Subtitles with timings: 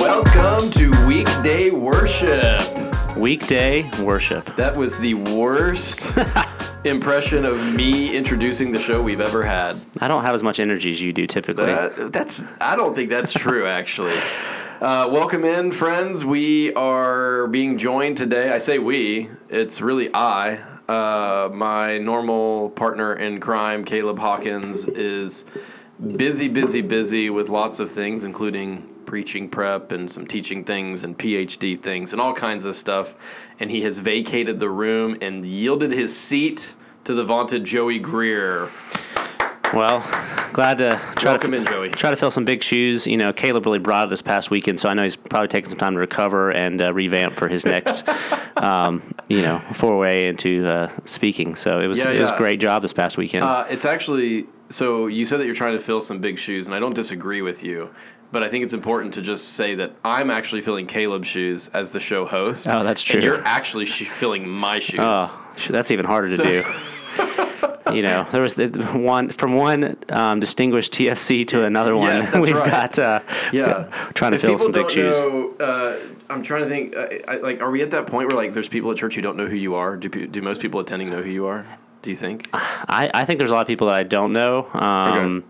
[0.00, 2.60] Welcome to weekday worship.
[3.16, 4.44] Weekday worship.
[4.56, 6.12] That was the worst
[6.84, 9.76] impression of me introducing the show we've ever had.
[10.00, 11.66] I don't have as much energy as you do typically.
[11.66, 14.16] That, that's I don't think that's true actually.
[14.82, 16.24] Uh, welcome in, friends.
[16.24, 18.50] We are being joined today.
[18.50, 19.30] I say we.
[19.48, 20.56] It's really I.
[20.88, 25.46] Uh, my normal partner in crime, Caleb Hawkins, is
[26.16, 31.16] busy, busy, busy with lots of things, including preaching prep and some teaching things and
[31.16, 33.14] PhD things and all kinds of stuff.
[33.60, 36.74] And he has vacated the room and yielded his seat
[37.04, 38.68] to the vaunted Joey Greer.
[39.74, 40.00] Well,
[40.52, 41.90] glad to try Welcome to in, Joey.
[41.90, 43.06] try to fill some big shoes.
[43.06, 45.70] You know, Caleb really brought it this past weekend, so I know he's probably taking
[45.70, 48.06] some time to recover and uh, revamp for his next,
[48.56, 51.54] um, you know, foray into uh, speaking.
[51.54, 53.44] So it was Yeah, it was a great job this past weekend.
[53.44, 56.74] Uh, it's actually so you said that you're trying to fill some big shoes, and
[56.74, 57.90] I don't disagree with you.
[58.30, 61.90] But I think it's important to just say that I'm actually filling Caleb's shoes as
[61.90, 62.66] the show host.
[62.66, 63.16] Oh, that's true.
[63.16, 65.00] And you're actually sh- filling my shoes.
[65.02, 67.68] oh, that's even harder So- to do.
[67.90, 72.08] You know, there was one from one um, distinguished TFC to another one.
[72.08, 72.70] Yes, that's We've right.
[72.70, 73.20] got uh,
[73.52, 75.18] Yeah, trying to If fill some big shoes.
[75.18, 75.98] Know, uh,
[76.30, 76.94] I'm trying to think.
[76.94, 79.20] Uh, I, like, are we at that point where like there's people at church who
[79.20, 79.96] don't know who you are?
[79.96, 81.66] Do do most people attending know who you are?
[82.02, 82.48] Do you think?
[82.52, 84.68] I, I think there's a lot of people that I don't know.
[84.72, 85.44] Um,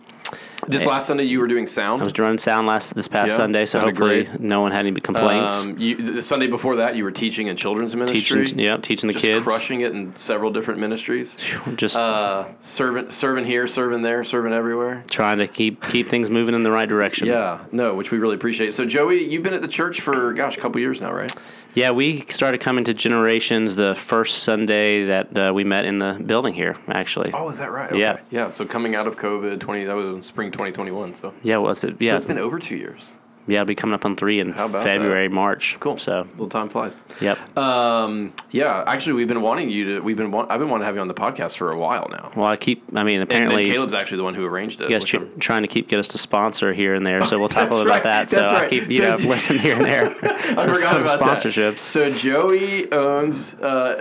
[0.68, 2.00] This last Sunday you were doing sound.
[2.02, 4.40] I was doing sound last this past Yeah, Sunday, so sounded hopefully great.
[4.40, 5.64] no one had any complaints.
[5.64, 8.44] Um, you, the Sunday before that, you were teaching in children's ministry.
[8.44, 9.44] teaching, yeah, teaching the just kids.
[9.44, 11.36] crushing it in several different ministries.
[11.74, 15.02] Just Uh, serving, serving here, serving there, serving everywhere.
[15.10, 17.26] trying to keep keep things moving in the right direction.
[17.26, 18.72] Yeah, no, which we really appreciate.
[18.72, 21.32] So, Joey, you've been at the church for gosh, a couple years now, right?
[21.74, 26.20] Yeah, we started coming to Generations the first Sunday that uh, we met in the
[26.26, 26.76] building here.
[26.88, 27.94] Actually, Oh, is that right?
[27.94, 28.18] Yeah.
[28.30, 28.50] yeah.
[28.50, 31.14] So coming out of COVID, twenty that was in spring twenty twenty one.
[31.14, 31.96] So yeah, was it?
[31.98, 32.10] Yeah.
[32.10, 33.14] So Yeah, it's been over two years.
[33.46, 35.76] Yeah, it'll be coming up on three in February, March.
[35.80, 35.98] Cool.
[35.98, 36.98] So, little time flies.
[37.20, 37.38] yep.
[37.58, 40.00] Um, yeah, actually, we've been wanting you to.
[40.00, 40.30] We've been.
[40.30, 42.30] Want, I've been wanting to have you on the podcast for a while now.
[42.36, 42.84] well, I keep.
[42.94, 44.88] I mean, apparently, Caleb's actually the one who arranged it.
[44.90, 47.22] guys tr- trying to keep get us to sponsor here and there.
[47.24, 48.30] So we'll talk a little right, about that.
[48.30, 48.70] So that's I right.
[48.70, 50.06] keep you So know listen here and there.
[50.22, 51.54] I forgot about sponsorships.
[51.74, 51.80] that.
[51.80, 53.96] So Joey owns uh,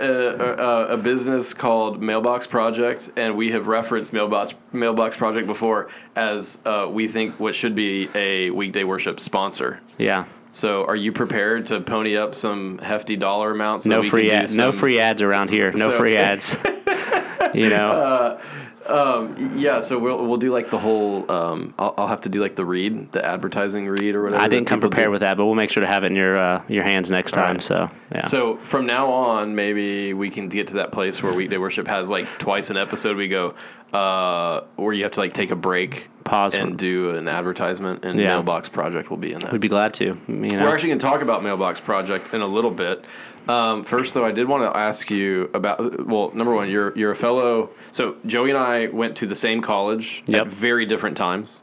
[0.88, 5.88] a, a, a business called Mailbox Project, and we have referenced Mailbox Mailbox Project before
[6.16, 9.31] as uh, we think what should be a weekday worship sponsor.
[9.98, 10.26] Yeah.
[10.52, 13.84] So, are you prepared to pony up some hefty dollar amounts?
[13.84, 14.56] so No we free ads.
[14.56, 15.72] No free ads around here.
[15.72, 16.56] No So- free ads.
[17.54, 17.90] you know.
[17.90, 18.40] Uh,
[18.86, 21.30] Um, yeah, so we'll we'll do like the whole.
[21.30, 24.42] Um, I'll, I'll have to do like the read, the advertising read or whatever.
[24.42, 25.10] I didn't come prepared do.
[25.12, 27.32] with that, but we'll make sure to have it in your uh, your hands next
[27.32, 27.56] time.
[27.56, 27.62] right.
[27.62, 28.26] So yeah.
[28.26, 32.10] So from now on, maybe we can get to that place where weekday worship has
[32.10, 33.16] like twice an episode.
[33.16, 33.54] We go,
[33.92, 38.18] uh, where you have to like take a break, Pause and do an advertisement, and
[38.18, 38.28] Yeah.
[38.28, 39.52] Mailbox Project will be in that.
[39.52, 40.04] we'd be glad to.
[40.26, 40.62] You know.
[40.64, 43.04] We're actually going to talk about Mailbox Project in a little bit.
[43.48, 46.06] Um, first, though, I did want to ask you about.
[46.06, 47.70] Well, number one, you're you're a fellow.
[47.90, 50.46] So Joey and I went to the same college Yep.
[50.46, 51.62] at very different times.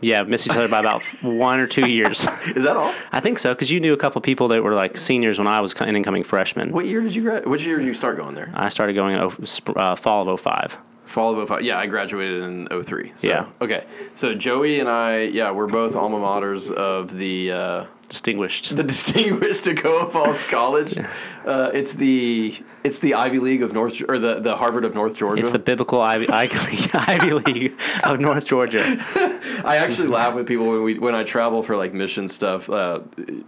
[0.00, 2.20] yeah, missed each other by about one or two years.
[2.56, 2.94] Is that all?
[3.10, 5.60] I think so because you knew a couple people that were like seniors when I
[5.60, 6.70] was an incoming freshman.
[6.72, 7.46] What year did you grad?
[7.46, 8.50] Which year did you start going there?
[8.54, 10.76] I started going in oh, uh, fall of 05.
[11.12, 11.62] Fall of 05.
[11.62, 13.12] Yeah, I graduated in 03.
[13.14, 13.46] So, Yeah.
[13.60, 13.84] Okay.
[14.14, 18.76] So Joey and I, yeah, we're both alma maters of the uh, Distinguished.
[18.76, 20.98] the distinguished Toccoa Falls College.
[21.46, 25.16] Uh, it's the it's the Ivy League of North or the, the Harvard of North
[25.16, 25.40] Georgia.
[25.40, 28.84] It's the biblical Ivy, Ivy, Ivy League of North Georgia.
[29.64, 32.68] I actually laugh with people when we when I travel for like mission stuff.
[32.68, 33.00] Uh,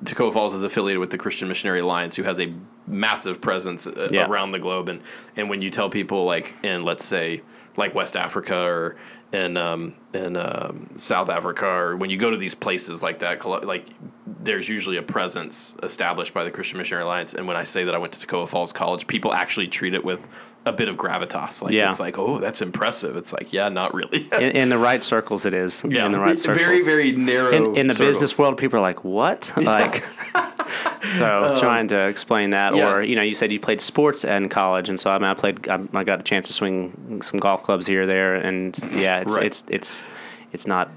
[0.05, 2.51] Toccoa Falls is affiliated with the Christian Missionary Alliance, who has a
[2.87, 4.27] massive presence uh, Yeah.
[4.27, 4.89] around the globe.
[4.89, 5.03] And
[5.37, 7.43] and when you tell people like in let's say
[7.77, 8.97] like West Africa or
[9.33, 13.45] in um, in um, South Africa, or when you go to these places like that,
[13.45, 13.87] like
[14.27, 17.35] there's usually a presence established by the Christian Missionary Alliance.
[17.35, 20.05] And when I say that I went to Toccoa Falls College, people actually treat it
[20.05, 20.29] with
[20.67, 21.63] a bit of gravitas.
[21.63, 21.91] Like Yeah.
[21.91, 23.17] it's like, oh, that's impressive.
[23.17, 24.27] It's like, yeah, not really.
[24.33, 25.85] In, in the right circles, it is.
[25.89, 26.65] Yeah, In the right circles.
[26.65, 27.51] very very narrow.
[27.53, 28.17] in, in the circles.
[28.17, 30.05] business world, people are like, "What?" Like,
[31.11, 32.91] so trying to explain that, Um, yeah.
[32.93, 35.35] or you know, you said you played sports in college, and so I mean, I
[35.35, 35.69] played.
[35.69, 39.21] I, I got a chance to swing some golf clubs here, or there, and yeah,
[39.21, 39.47] it's Right.
[39.47, 40.05] it's it's
[40.53, 40.91] it's not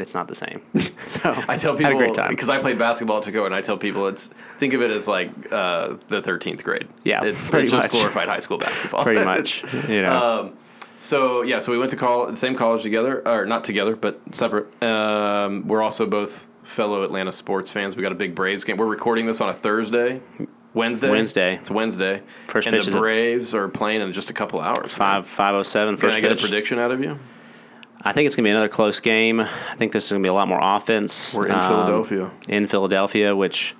[0.00, 0.60] it's not the same.
[1.06, 2.28] So I tell had a people great time.
[2.28, 4.28] because I played basketball at Toccoa, and I tell people it's
[4.58, 6.86] think of it as like uh, the thirteenth grade.
[7.04, 9.02] Yeah, it's, it's just glorified high school basketball.
[9.04, 10.40] pretty much, you know.
[10.42, 10.56] Um,
[10.98, 14.20] so yeah, so we went to call the same college together, or not together, but
[14.32, 14.66] separate.
[14.82, 17.96] Um, we're also both fellow Atlanta sports fans.
[17.96, 18.76] We got a big Braves game.
[18.76, 20.20] We're recording this on a Thursday.
[20.74, 21.10] Wednesday.
[21.10, 21.54] Wednesday.
[21.54, 22.22] It's Wednesday.
[22.46, 24.92] First and pitch the Braves are playing in just a couple hours.
[24.92, 26.40] Five five oh seven Can first I get pitch.
[26.44, 27.18] a prediction out of you?
[28.02, 29.40] I think it's gonna be another close game.
[29.40, 31.34] I think this is gonna be a lot more offense.
[31.34, 32.30] We're in um, Philadelphia.
[32.48, 33.74] In Philadelphia, which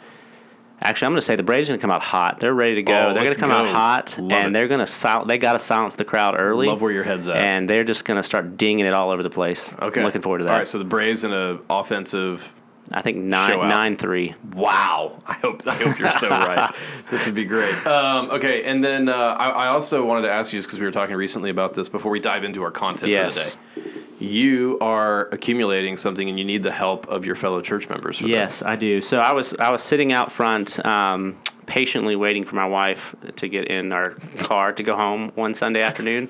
[0.81, 2.41] actually I'm gonna say the Braves are gonna come out hot.
[2.41, 2.93] They're ready to go.
[2.93, 4.53] Oh, they're gonna let's come out hot, Love and it.
[4.59, 6.67] they're gonna sil- They gotta silence the crowd early.
[6.67, 7.37] Love where your head's at.
[7.37, 9.75] and they're just gonna start dinging it all over the place.
[9.81, 10.03] Okay.
[10.03, 10.53] looking forward to that.
[10.53, 12.53] All right, so the Braves in an offensive.
[12.93, 14.35] I think nine nine three.
[14.55, 16.75] Wow, I hope I hope you're so right.
[17.11, 17.75] This would be great.
[17.87, 20.85] Um, okay, and then uh, I, I also wanted to ask you just because we
[20.87, 23.57] were talking recently about this before we dive into our content Yes.
[23.57, 23.93] for the day.
[24.21, 28.27] You are accumulating something, and you need the help of your fellow church members for
[28.27, 28.67] Yes, this.
[28.67, 29.01] I do.
[29.01, 31.37] So I was I was sitting out front, um,
[31.67, 35.83] patiently waiting for my wife to get in our car to go home one Sunday
[35.83, 36.29] afternoon,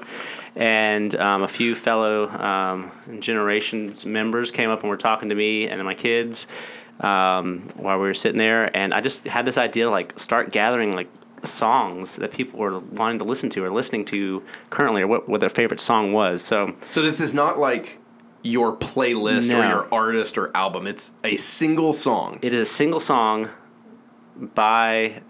[0.59, 2.91] and um, a few fellow um,
[3.21, 6.49] generations members came up and were talking to me and my kids
[7.01, 10.51] um, while we were sitting there, and I just had this idea to like start
[10.51, 11.09] gathering like
[11.45, 15.39] songs that people were wanting to listen to or listening to currently or what, what
[15.39, 18.01] their favorite song was so So this is not like
[18.43, 20.89] your playlist or your artist or album.
[20.89, 22.41] It's a single song.
[22.43, 23.49] It is a single song
[24.37, 25.23] by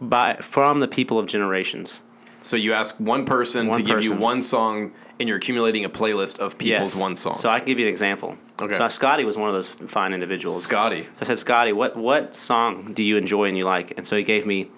[0.00, 2.02] by from the people of generations.
[2.44, 5.88] So you ask one person One to give you one song, and you're accumulating a
[5.88, 7.36] playlist of people's one song.
[7.36, 8.36] So I can give you an example.
[8.60, 8.76] Okay.
[8.76, 10.62] So Scotty was one of those fine individuals.
[10.62, 11.04] Scotty.
[11.04, 13.94] So I said, Scotty, what what song do you enjoy and you like?
[13.96, 14.68] And so he gave me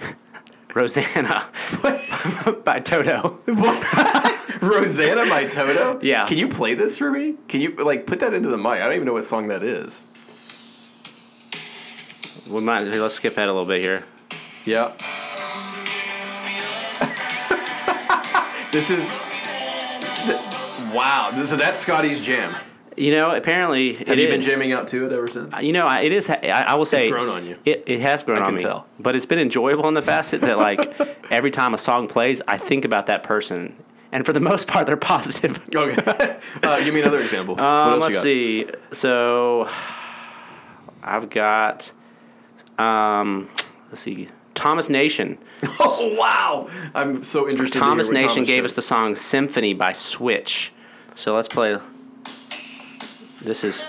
[0.74, 1.48] Rosanna
[2.64, 3.38] by Toto.
[4.60, 6.00] Rosanna by Toto?
[6.02, 6.26] Yeah.
[6.26, 7.36] Can you play this for me?
[7.46, 8.66] Can you like put that into the mic?
[8.66, 10.04] I don't even know what song that is.
[12.50, 14.04] We might let's skip ahead a little bit here.
[14.64, 14.92] Yeah.
[18.76, 19.08] This is
[20.26, 21.30] th- wow.
[21.34, 22.54] This, so that's Scotty's jam.
[22.94, 25.54] You know, apparently Have it you been jamming out to it ever since?
[25.62, 26.28] You know, I- it is.
[26.28, 26.36] I,
[26.66, 27.56] I will say grown on you.
[27.64, 28.86] It, it has grown I on can me, tell.
[28.98, 31.00] but it's been enjoyable in the facet that like
[31.30, 33.74] every time a song plays, I think about that person,
[34.12, 35.58] and for the most part, they're positive.
[35.74, 36.38] Okay.
[36.62, 37.58] uh, give me another example.
[37.60, 38.66] Um, let's see.
[38.92, 39.68] So
[41.02, 41.90] I've got.
[42.78, 43.48] Um,
[43.88, 44.28] let's see.
[44.56, 45.38] Thomas Nation.
[45.78, 46.68] Oh wow!
[46.94, 47.78] I'm so interested.
[47.78, 48.70] Thomas to hear what Nation Thomas gave chose.
[48.72, 50.72] us the song "Symphony" by Switch.
[51.14, 51.78] So let's play.
[53.42, 53.84] This is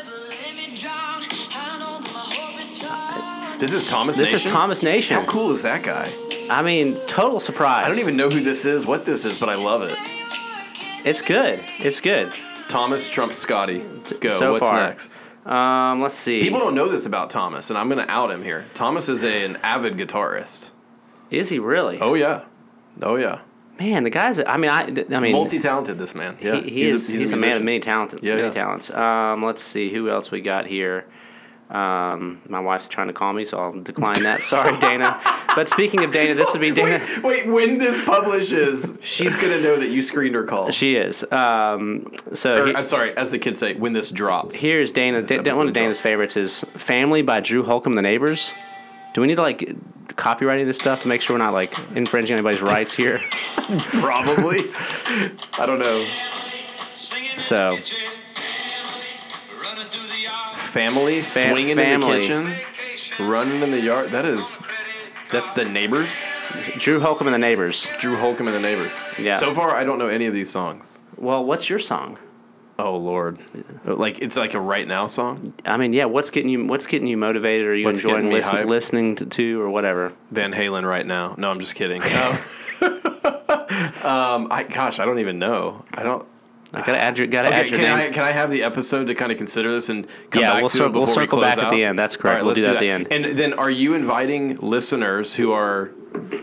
[3.60, 4.18] This is Thomas.
[4.18, 4.52] this is Nation?
[4.52, 5.18] Thomas Nation.
[5.18, 6.12] How cool is that guy?
[6.50, 7.86] I mean, total surprise.
[7.86, 9.98] I don't even know who this is, what this is, but I love it.
[11.06, 11.60] It's good.
[11.80, 12.34] It's good.
[12.69, 13.80] Thomas Trump Scotty.
[14.19, 14.30] Go.
[14.30, 14.88] So What's far.
[14.90, 15.19] next?
[15.48, 16.42] Um, let's see.
[16.42, 18.66] People don't know this about Thomas, and I'm going to out him here.
[18.74, 20.72] Thomas is a, an avid guitarist.
[21.32, 22.00] Is he really?
[22.02, 22.44] Oh yeah,
[23.02, 23.40] oh yeah.
[23.80, 24.42] man, the guy's.
[24.42, 24.94] I mean, I.
[25.16, 26.38] I mean, Multi-talented, this man.
[26.42, 27.08] Yeah, he, he is.
[27.08, 28.16] He's, a, man of many talents.
[28.22, 28.52] Yeah, many yeah.
[28.52, 28.90] talents.
[28.92, 31.06] Um, let's see who else we got here.
[31.69, 34.42] Um, my wife's trying to call me, so I'll decline that.
[34.42, 35.19] Sorry, Dana.
[35.54, 37.04] But speaking of Dana, this would be Dana.
[37.16, 40.72] Wait, wait, when this publishes, she's gonna know that you screened her call.
[40.72, 41.25] She is.
[41.31, 44.56] Um, so Or, he- I'm sorry, as the kids say, when this drops.
[44.56, 45.22] here's Dana.
[45.22, 46.02] Da- one of Dana's drops.
[46.02, 48.54] favorites is "Family" by Drew Holcomb the Neighbors.
[49.14, 49.60] Do we need to like
[50.10, 53.19] copywriting this stuff to make sure we're not like infringing anybody's rights here?
[53.92, 54.60] Probably.
[55.60, 56.06] I don't know.
[57.40, 57.78] So
[60.68, 62.54] Family swinging in the kitchen,
[63.19, 64.10] running in the yard.
[64.12, 64.54] That is,
[65.31, 66.24] that's the neighbors.
[66.78, 67.90] Drew Holcomb and the Neighbors.
[68.00, 68.92] Drew Holcomb and the neighbors.
[69.19, 69.36] Yeah.
[69.36, 71.04] So far, I don't know any of these songs.
[71.18, 72.18] Well, what's your song?
[72.80, 73.40] Oh Lord,
[73.86, 75.54] like it's like a right now song.
[75.66, 76.06] I mean, yeah.
[76.06, 76.66] What's getting you?
[76.66, 77.66] What's getting you motivated?
[77.66, 80.14] Are you What's enjoying listen, listening to, to or whatever?
[80.30, 81.33] Van Halen right now.
[81.40, 82.04] No, I'm just kidding.
[84.04, 85.86] um, I gosh, I don't even know.
[85.92, 86.28] I don't.
[86.74, 88.09] I gotta add your gotta Okay, add your can name.
[88.09, 90.62] I can I have the episode to kind of consider this and come Yeah, back
[90.62, 91.71] we'll to cir- it before we'll we circle close back at out?
[91.71, 91.97] the end.
[91.97, 92.40] That's correct.
[92.42, 93.07] We'll let's do that at the end.
[93.09, 95.92] And then, are you inviting listeners who are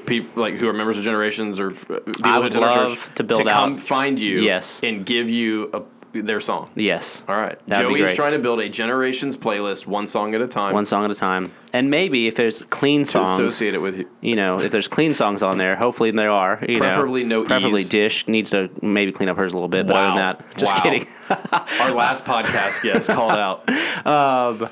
[0.06, 3.38] people like who are members of generations or uh, people I would love to build
[3.40, 4.40] to come out- find you?
[4.40, 4.80] Yes.
[4.82, 5.82] and give you a,
[6.22, 6.70] their song.
[6.74, 7.24] yes.
[7.28, 8.16] All right, That'd Joey's great.
[8.16, 10.72] trying to build a generations playlist, one song at a time.
[10.74, 14.08] One song at a time, and maybe if there's clean songs, associate it with you.
[14.20, 16.58] you know, if there's clean songs on there, hopefully there are.
[16.68, 17.88] You Preferably know, no Preferably E's.
[17.88, 19.86] Dish needs to maybe clean up hers a little bit.
[19.86, 20.32] But other than Wow.
[20.38, 20.82] that, just Wow.
[20.82, 21.06] kidding.
[21.80, 23.68] Our last podcast guest called out.
[24.06, 24.68] um,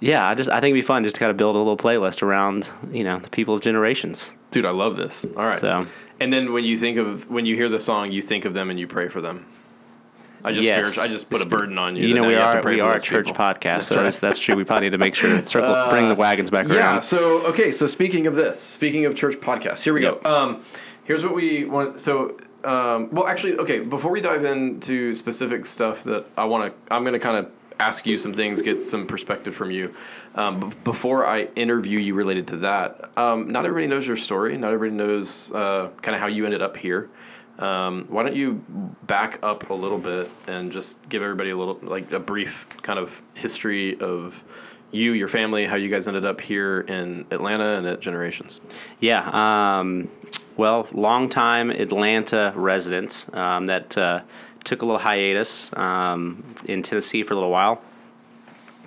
[0.00, 1.76] yeah, I just I think it'd be fun just to kind of build a little
[1.76, 4.36] playlist around you know the people of generations.
[4.50, 5.24] Dude, I love this.
[5.36, 5.58] All right.
[5.60, 5.86] So
[6.20, 8.68] And then when you think of when you hear the song, you think of them
[8.70, 9.46] and you pray for them.
[10.44, 10.98] I just Yes.
[10.98, 12.06] I just put a burden on you.
[12.06, 13.44] you know we are we are a church people.
[13.44, 14.00] podcast, so right.
[14.00, 14.56] Uh, that's, that's true.
[14.56, 16.76] We probably need to make sure circle bring the wagons back Yeah.
[16.76, 16.94] around.
[16.96, 17.00] Yeah.
[17.00, 17.72] So okay.
[17.72, 20.22] So speaking of this, speaking of church podcasts, here we Yep.
[20.24, 20.34] go.
[20.34, 20.62] Um,
[21.04, 22.00] here's what we want.
[22.00, 23.80] So, um, well, actually, okay.
[23.80, 27.48] Before we dive into specific stuff that I want to, I'm going to kind of
[27.80, 29.92] ask you some things, get some perspective from you.
[30.36, 34.56] Um, b- before I interview you related to that, um, not everybody knows your story.
[34.56, 37.10] Not everybody knows uh, kind of how you ended up here.
[37.58, 38.54] Um, why don't you
[39.06, 42.98] back up a little bit and just give everybody a little, like a brief kind
[42.98, 44.42] of history of
[44.90, 48.60] you, your family, how you guys ended up here in Atlanta and at Generations.
[49.00, 49.28] Yeah.
[49.32, 50.08] Um,
[50.56, 54.22] well, longtime Atlanta resident um, that uh,
[54.64, 57.80] took a little hiatus um, in Tennessee for a little while.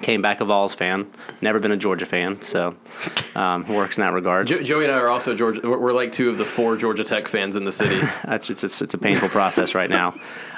[0.05, 1.11] Came back a Vols fan.
[1.41, 2.75] Never been a Georgia fan, so
[3.33, 4.45] um, works in that regard.
[4.45, 5.67] Jo- Joey and I are also Georgia.
[5.67, 7.99] We're like two of the four Georgia Tech fans in the city.
[8.23, 10.13] That's it's, it's, it's a painful process right now.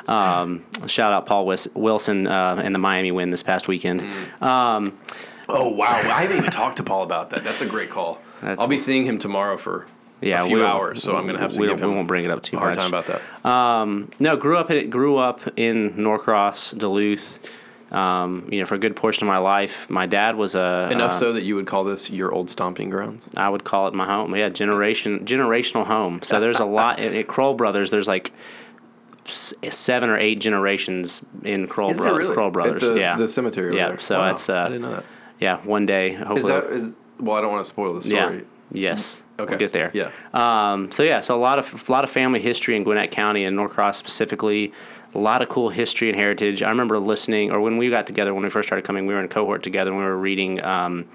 [0.09, 4.01] Um, shout out Paul Wis- Wilson uh, and the Miami win this past weekend.
[4.41, 4.99] Um,
[5.47, 5.93] oh wow!
[5.93, 7.45] I haven't even talked to Paul about that.
[7.45, 8.19] That's a great call.
[8.41, 9.87] I'll be seeing him tomorrow for
[10.19, 12.09] yeah, a few hours, so I'm going to have to we, give him we won't
[12.09, 12.83] bring it up too a hard much.
[12.83, 13.49] time about that.
[13.49, 17.39] Um, no, grew up grew up in Norcross, Duluth.
[17.91, 21.11] Um, you know, for a good portion of my life, my dad was a Enough
[21.11, 23.29] uh, so that you would call this your old stomping grounds.
[23.37, 24.35] I would call it my home.
[24.35, 26.21] Yeah, generation generational home.
[26.21, 27.89] So there's a lot at, at Kroll Brothers.
[27.89, 28.33] There's like
[29.25, 32.81] s- seven or eight generations in Kroll, Bro- Kroll Brothers.
[32.81, 33.75] The, yeah, the cemetery.
[33.75, 33.99] Yeah, there.
[33.99, 35.05] so Wow, it's, uh, I didn't know that.
[35.39, 35.57] yeah.
[35.65, 36.39] One day, hopefully.
[36.41, 36.95] Is that is?
[37.19, 38.37] Well, I don't want to spoil the story.
[38.37, 38.41] yeah.
[38.69, 39.21] Yes.
[39.39, 39.51] Okay.
[39.51, 39.91] We'll get there.
[39.93, 40.11] Yeah.
[40.33, 43.45] Um, so yeah, so a lot of a lot of family history in Gwinnett County
[43.45, 44.73] and Norcross specifically.
[45.15, 46.61] A lot of cool history and heritage.
[46.61, 49.19] I remember listening, or when we got together, when we first started coming, we were
[49.19, 50.63] in a cohort together, and we were reading.
[50.63, 51.05] Um,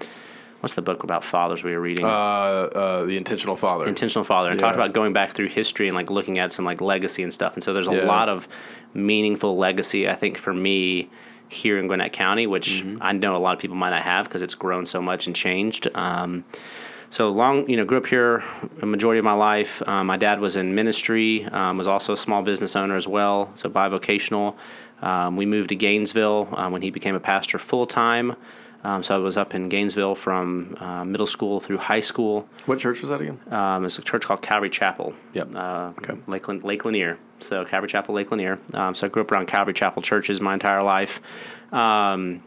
[0.61, 2.05] what's the book about fathers we were reading?
[2.05, 3.85] Uh, uh, the intentional father.
[3.87, 4.65] Intentional Father, and Yeah.
[4.65, 7.53] talked about going back through history and like looking at some like legacy and stuff.
[7.53, 8.05] And so there's a Yeah.
[8.05, 8.47] lot of
[8.93, 11.09] meaningful legacy, I think, for me
[11.49, 12.97] here in Gwinnett County, which Mm-hmm.
[13.01, 15.35] I know a lot of people might not have because it's grown so much and
[15.35, 15.87] changed.
[15.93, 16.45] Um,
[17.13, 18.43] so long, you know, grew up here
[18.81, 19.83] a majority of my life.
[19.87, 23.51] Um, my dad was in ministry, um, was also a small business owner as well,
[23.53, 24.55] so bivocational.
[25.03, 28.35] Um, we moved to Gainesville um, when he became a pastor full time.
[28.83, 32.49] Um, so I was up in Gainesville from uh, middle school through high school.
[32.65, 33.39] what church was that again?
[33.51, 35.13] Um, it's a church called Calvary Chapel.
[35.33, 35.55] Yep.
[35.55, 36.15] Uh, Okay.
[36.25, 37.19] Lake, Lake Lanier.
[37.39, 38.57] So Calvary Chapel, Lake Lanier.
[38.73, 41.21] Um, so I grew up around Calvary Chapel churches my entire life.
[41.71, 42.41] Um,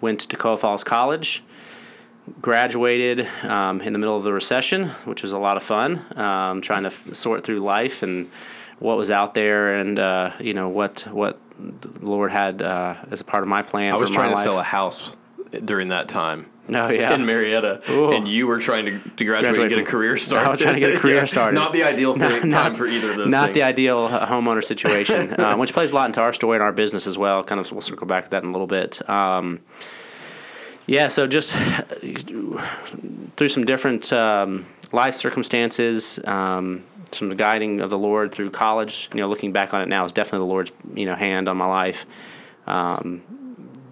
[0.00, 1.42] went to Toccoa Falls College.
[2.40, 6.02] Graduated um, in the middle of the recession, which was a lot of fun.
[6.18, 8.30] Um, trying to f- sort through life and
[8.78, 13.20] what was out there, and uh, you know what what the Lord had uh, as
[13.20, 13.92] a part of my plan.
[13.92, 14.44] I was for trying my to life.
[14.44, 15.16] sell a house
[15.66, 16.46] during that time.
[16.70, 17.12] Oh yeah.
[17.14, 18.12] in Marietta, Ooh.
[18.12, 20.48] and you were trying to, to graduate, Graduate and get a career started.
[20.48, 21.24] I was trying to get a career Yeah.
[21.26, 21.54] started.
[21.54, 23.30] Not the ideal thing, not- time for either of those.
[23.30, 23.54] not things.
[23.56, 26.72] the ideal uh, homeowner situation, uh, which plays a lot into our story and our
[26.72, 27.44] business as well.
[27.44, 29.06] Kind of, we'll circle back to that in a little bit.
[29.10, 29.60] Um,
[30.86, 31.54] yeah, so just
[33.36, 39.08] through some different um, life circumstances, um, some guiding of the Lord through college.
[39.14, 41.56] You know, looking back on it now, is definitely the Lord's you know hand on
[41.56, 42.06] my life.
[42.66, 43.22] Um,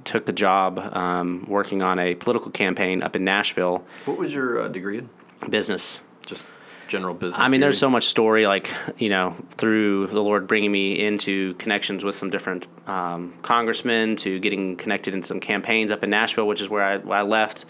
[0.05, 4.63] took a job um, working on a political campaign up in Nashville, What was your
[4.63, 5.09] uh, degree in?
[5.49, 6.03] business.
[6.27, 6.45] Just
[6.93, 7.45] general business.
[7.45, 11.55] I mean, there's so much story, like you know, through the Lord bringing me into
[11.55, 16.47] connections with some different um, congressmen, to getting connected in some campaigns up in Nashville,
[16.47, 17.65] which is where I, I left.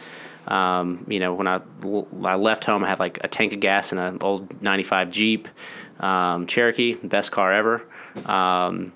[0.47, 3.61] Um, you know, when I, when I left home, I had like a tank of
[3.61, 5.49] gas in an old '95 Jeep
[6.01, 7.83] um, Cherokee, best car ever.
[8.27, 8.93] Um,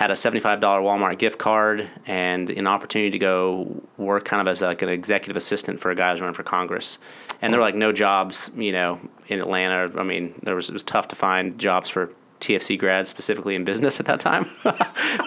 [0.00, 4.62] had a $75 Walmart gift card and an opportunity to go work kind of as
[4.62, 6.98] like an executive assistant for a guy who's running for Congress.
[7.42, 9.92] And there were like no jobs, you know, in Atlanta.
[10.00, 13.64] I mean, there was it was tough to find jobs for TFC grads specifically in
[13.64, 14.44] business at that time.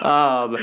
[0.02, 0.54] um,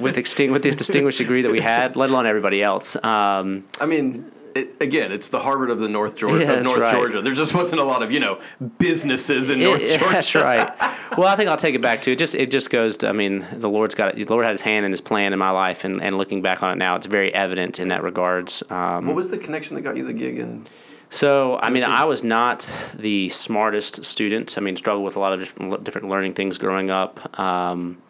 [0.00, 2.96] with extin- with this distinguished degree that we had, let alone everybody else.
[3.04, 6.44] Um, I mean, it, again, it's the Harvard of the North Georgia.
[6.44, 6.92] Yeah, of North right.
[6.92, 7.22] Georgia.
[7.22, 8.40] There just wasn't a lot of you know
[8.78, 9.98] businesses in North Georgia.
[10.10, 10.72] That's right.
[11.16, 12.16] Well, I think I'll take it back to it.
[12.18, 12.98] Just it just goes.
[12.98, 15.38] To, I mean, the Lord's got the Lord had His hand in His plan in
[15.38, 18.62] my life, and, and looking back on it now, it's very evident in that regards.
[18.70, 20.66] Um, What was the connection that got you the gig in?
[21.08, 21.82] so, I mean.
[21.82, 24.58] I was not the smartest student.
[24.58, 27.40] I mean, struggled with a lot of different, different learning things growing up.
[27.40, 28.00] Um,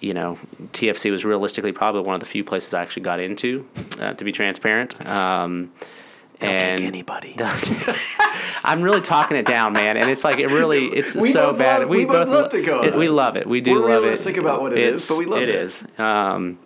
[0.00, 0.38] you know,
[0.72, 3.66] TFC was realistically probably one of the few places I actually got into,
[3.98, 5.04] uh, to be transparent.
[5.06, 5.72] Um,
[6.40, 7.34] and anybody.
[8.64, 11.80] I'm really talking it down, man, and it's like it really it's We so bad.
[11.80, 13.46] love- we both love to go it- we love it.
[13.46, 14.40] We do We're love realistic it.
[14.40, 15.48] about what it is, It's- but we love it.
[15.48, 15.84] It is.
[15.98, 16.58] Um,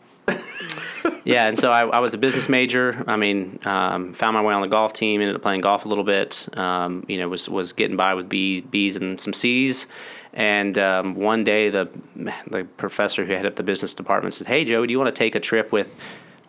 [1.25, 3.05] yeah, and so I, I was a business major.
[3.07, 5.21] I mean, um, found my way on the golf team.
[5.21, 6.49] Ended up playing golf a little bit.
[6.59, 9.87] Um, you know, was was getting by with B, B's and some C's.
[10.35, 11.89] And um, one day, the
[12.47, 15.19] the professor who headed up the business department said, "Hey, Joe, do you want to
[15.19, 15.95] take a trip with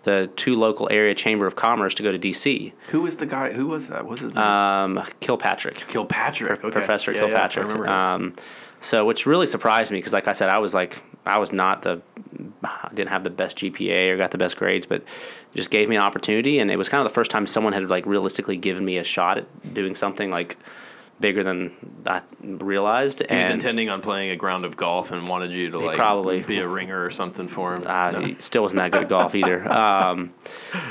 [0.04, 3.52] the two local area chamber of commerce to go to D.C.?" Who was the guy?
[3.52, 4.06] Who was that?
[4.06, 5.84] Was it Um, Kilpatrick.
[5.88, 6.64] Kilpatrick?
[6.64, 6.72] Okay.
[6.72, 7.66] Professor Yeah, yeah, I Kilpatrick.
[7.68, 8.34] remember um,
[8.80, 11.82] so, which really surprised me because, like I said, I was like, I was not
[11.82, 12.02] the
[12.94, 15.04] didn't have the best GPA or got the best grades, but
[15.56, 17.90] just gave me an opportunity, and it was kind of the first time someone had
[17.90, 20.58] like realistically given me a shot at doing something like
[21.24, 21.72] bigger than
[22.06, 23.20] I realized.
[23.20, 25.96] He was and intending on playing a ground of golf and wanted you to like
[25.96, 27.84] probably- be a ringer or something for him.
[27.88, 28.20] Uh, No.
[28.20, 29.64] He still wasn't that good at golf either.
[29.74, 30.34] Um,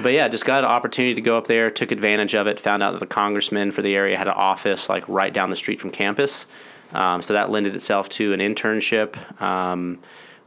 [0.02, 2.82] but yeah, just got an opportunity to go up there, took advantage of it, found
[2.82, 5.78] out that the congressman for the area had an office like right down the street
[5.80, 6.46] from campus.
[6.94, 9.98] Um, so that lended itself to an internship, um,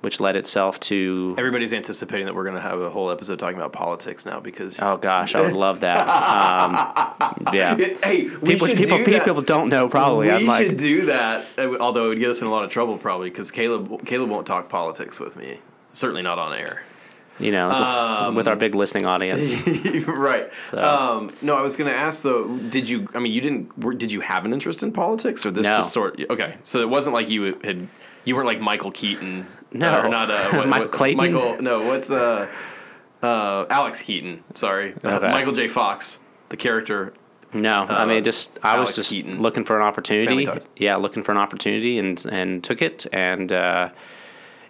[0.01, 1.35] which led itself to.
[1.37, 4.79] Everybody's anticipating that we're going to have a whole episode talking about politics now because
[4.79, 6.07] Oh gosh, I would love that.
[6.09, 9.25] Um, yeah, hey, we people should people do that.
[9.25, 10.27] people don't know probably.
[10.27, 11.45] We I'm like, should do that,
[11.79, 14.45] although it would get us in a lot of trouble probably because Caleb Caleb won't
[14.47, 15.59] talk politics with me.
[15.93, 16.83] Certainly not on air.
[17.39, 19.55] you know, so- Um, with our big listening audience.
[20.07, 20.49] right.
[20.69, 22.47] So- Um, no, I was going to ask though.
[22.57, 23.07] Did you?
[23.13, 23.77] I mean, you didn't.
[23.83, 25.77] Were, did you have an interest in politics, or this No.
[25.77, 26.19] just sort?
[26.29, 27.87] Okay, so it wasn't like you had.
[28.25, 29.47] You weren't like Michael Keaton.
[29.71, 30.01] No.
[30.01, 30.29] or not.
[30.31, 31.17] Uh, what, Michael what- Clayton?
[31.17, 31.61] Michael.
[31.61, 32.47] No, what's uh,
[33.23, 34.43] uh, Alex Keaton?
[34.53, 35.27] Sorry, Uh, Okay.
[35.31, 35.67] Michael J.
[35.67, 37.13] Fox, the character.
[37.53, 39.41] No, I Uh, mean, just I was just Keaton.
[39.41, 40.47] looking for an opportunity.
[40.75, 43.89] Yeah, looking for an opportunity and and took it and uh,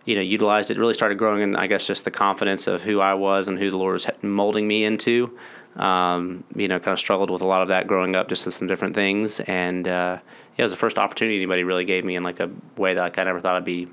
[0.06, 0.78] you know utilized it.
[0.78, 3.72] Really started growing in, I guess, just the confidence of who I was and who
[3.72, 5.36] the Lord was molding me into.
[5.78, 8.54] Um, you know, kind of struggled with a lot of that growing up, just with
[8.54, 9.40] some different things.
[9.42, 10.20] And uh,
[10.58, 13.02] yeah, it was the first opportunity anybody really gave me in like a way that
[13.02, 13.88] like, I never thought I'd be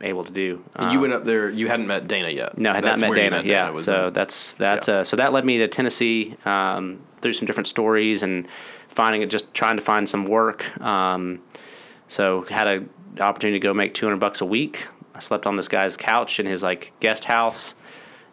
[0.00, 0.62] able to do.
[0.76, 1.50] And you Um, went up there.
[1.50, 2.56] You hadn't met Dana yet.
[2.58, 3.42] no, I had That's not met Dana.
[3.44, 4.86] yeah, was so in- that's that.
[4.88, 4.94] Yeah.
[4.94, 8.46] Uh, so that led me to Tennessee um, through some different stories and
[8.88, 10.78] finding it, just trying to find some work.
[10.80, 11.40] Um,
[12.08, 14.86] so had a opportunity to go make two hundred bucks a week.
[15.14, 17.74] I slept on this guy's couch in his like guest house,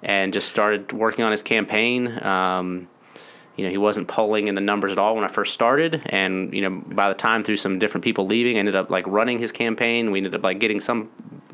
[0.03, 2.23] and just started working on his campaign.
[2.23, 2.87] Um,
[3.55, 6.01] you know, he wasn't polling in the numbers at all when I first started.
[6.07, 9.07] And, you know, by the time through some different people leaving, I ended up like
[9.07, 10.12] running his campaign.
[10.12, 11.09] We ended up like getting some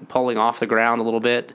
[0.08, 1.54] polling off the ground a little bit.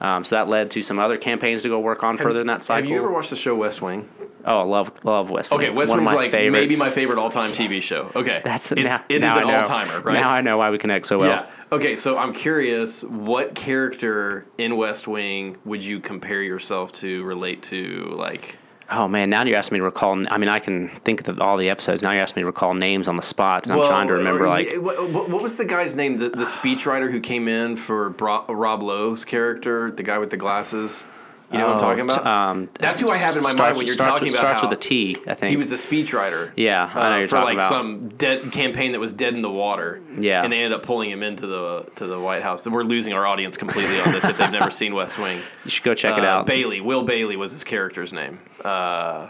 [0.00, 2.64] Um, so that led to some other campaigns to go work on further in that
[2.64, 2.82] cycle.
[2.82, 4.08] Have you ever watched the show West Wing?
[4.44, 5.60] oh, I love love West Wing.
[5.60, 6.52] Okay, West One Wing's like favorites.
[6.52, 8.10] maybe my favorite all-time TV show.
[8.14, 10.14] Okay, That's it's, now, it is now an all-timer, right?
[10.14, 11.30] Now I know why we connect so well.
[11.30, 11.50] yeah.
[11.70, 17.62] Okay, so I'm curious, what character in West Wing would you compare yourself to, relate
[17.64, 18.56] to, like?
[18.94, 20.12] Oh man, now you're asking me to recall.
[20.30, 22.02] I mean, I can think of all the episodes.
[22.02, 24.44] Now you're asking me to recall names on the spot, and I'm trying to remember
[24.44, 26.18] or- like what, what, what was the guy's name?
[26.18, 30.36] The, the speechwriter who came in for Bro, Rob Lowe's character, the guy with the
[30.36, 31.06] glasses.
[31.52, 32.22] You know what I'm talking Oh, about?
[32.24, 34.40] t- Um, That's who I have in my mind when you're starts talking with, about
[34.58, 35.50] Starts how with a T, I think.
[35.50, 36.50] he was the speechwriter.
[36.56, 37.68] Yeah, I know uh, you're for talking like about.
[37.68, 40.00] some dead campaign that was dead in the water.
[40.18, 40.42] Yeah.
[40.42, 42.66] and they ended up pulling him into the to the White House.
[42.66, 45.40] We're losing our audience completely on this if they've never seen West Wing.
[45.64, 46.46] you should go check it Uh, out.
[46.46, 48.38] Bailey, Will Bailey was his character's name.
[48.64, 49.28] Uh,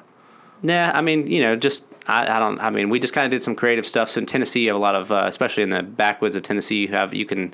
[0.62, 2.60] Yeah, I mean, you know, just I, I don't.
[2.60, 4.10] I mean, we just kind of did some creative stuff.
[4.10, 6.76] So in Tennessee, you have a lot of, uh, especially in the backwoods of Tennessee,
[6.82, 7.52] you have you can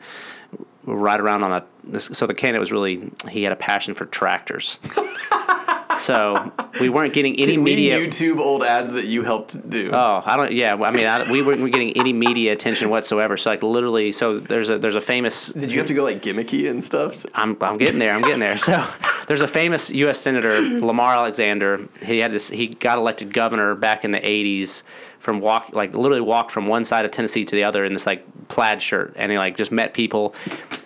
[0.85, 1.62] ride around on
[1.93, 2.01] a.
[2.01, 4.79] So the candidate was really he had a passion for tractors.
[5.97, 7.99] so we weren't getting any can we media.
[7.99, 9.87] YouTube old ads that you helped do?
[9.93, 10.53] Oh, I don't.
[10.53, 13.37] Yeah, I mean, I, we weren't getting any media attention whatsoever.
[13.37, 16.23] So like literally, so there's a there's a famous Did you have to go like
[16.23, 17.25] gimmicky and stuff?
[17.35, 18.14] I'm, I'm getting there.
[18.14, 18.59] I'm getting there.
[18.59, 18.87] So
[19.29, 20.21] there's a famous U.S.
[20.21, 21.87] Senator, Lamar Alexander.
[22.03, 22.49] He had this.
[22.49, 24.83] He got elected governor back in the '80s
[25.21, 28.07] from walk like literally walked from one side of Tennessee to the other in this
[28.07, 30.35] like plaid shirt, and he like just met people.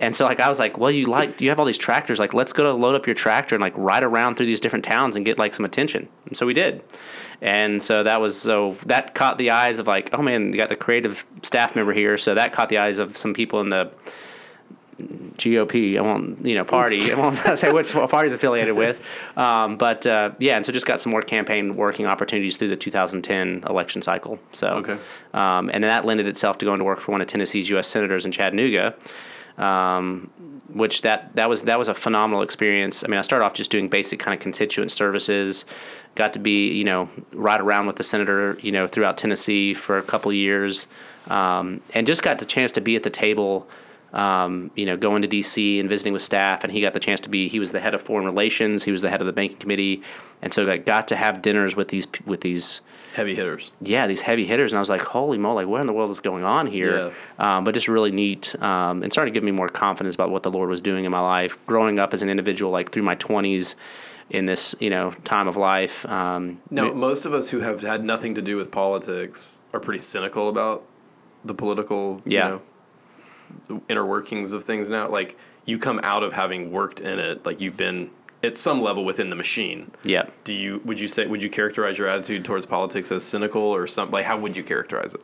[0.00, 2.18] And so like I was like, well, you like you have all these tractors.
[2.18, 4.84] Like let's go to load up your tractor and like ride around through these different
[4.84, 6.08] towns and get like some attention.
[6.26, 6.82] And so we did.
[7.40, 10.68] And so that was so that caught the eyes of like, oh man, you got
[10.68, 12.18] the creative staff member here.
[12.18, 13.92] So that caught the eyes of some people in the
[14.98, 15.96] GOP.
[15.98, 17.12] I won't, you know, party.
[17.12, 19.04] I won't say which party is affiliated with.
[19.36, 22.76] Um, but uh, yeah, and so just got some more campaign working opportunities through the
[22.76, 24.38] 2010 election cycle.
[24.52, 24.98] So, Okay.
[25.34, 27.88] um, and then that lended itself to going to work for one of Tennessee's U.S.
[27.88, 28.94] senators in Chattanooga.
[29.58, 30.30] Um,
[30.72, 33.04] which that that was that was a phenomenal experience.
[33.04, 35.66] I mean, I started off just doing basic kind of constituent services.
[36.14, 39.98] Got to be you know ride around with the senator you know throughout Tennessee for
[39.98, 40.88] a couple of years,
[41.28, 43.68] um, and just got the chance to be at the table.
[44.12, 45.80] Um, you know, going to D.C.
[45.80, 47.48] and visiting with staff, and he got the chance to be.
[47.48, 48.84] He was the head of foreign relations.
[48.84, 50.02] He was the head of the banking committee,
[50.42, 52.82] and so I got to have dinners with these with these
[53.14, 53.72] Heavy hitters.
[53.80, 56.10] yeah, these heavy hitters, and I was like, holy moly, like, what in the world
[56.10, 57.12] is going on here?
[57.38, 60.50] Um, but just really neat, um, and started giving me more confidence about what the
[60.50, 61.56] Lord was doing in my life.
[61.66, 63.76] Growing up as an individual, like through my twenties,
[64.28, 66.04] in this you know time of life.
[66.06, 70.00] Um, Now, most of us who have had nothing to do with politics are pretty
[70.00, 70.84] cynical about
[71.44, 72.44] the political, Yeah.
[72.44, 72.62] you know,
[73.88, 75.08] inner workings of things now.
[75.08, 78.10] Like, you come out of having worked in it, like you've been
[78.42, 79.90] at some level within the machine.
[80.02, 83.62] yeah, Do you would you say would you characterize your attitude towards politics as cynical
[83.62, 84.12] or something?
[84.12, 85.22] Like, how would you characterize it?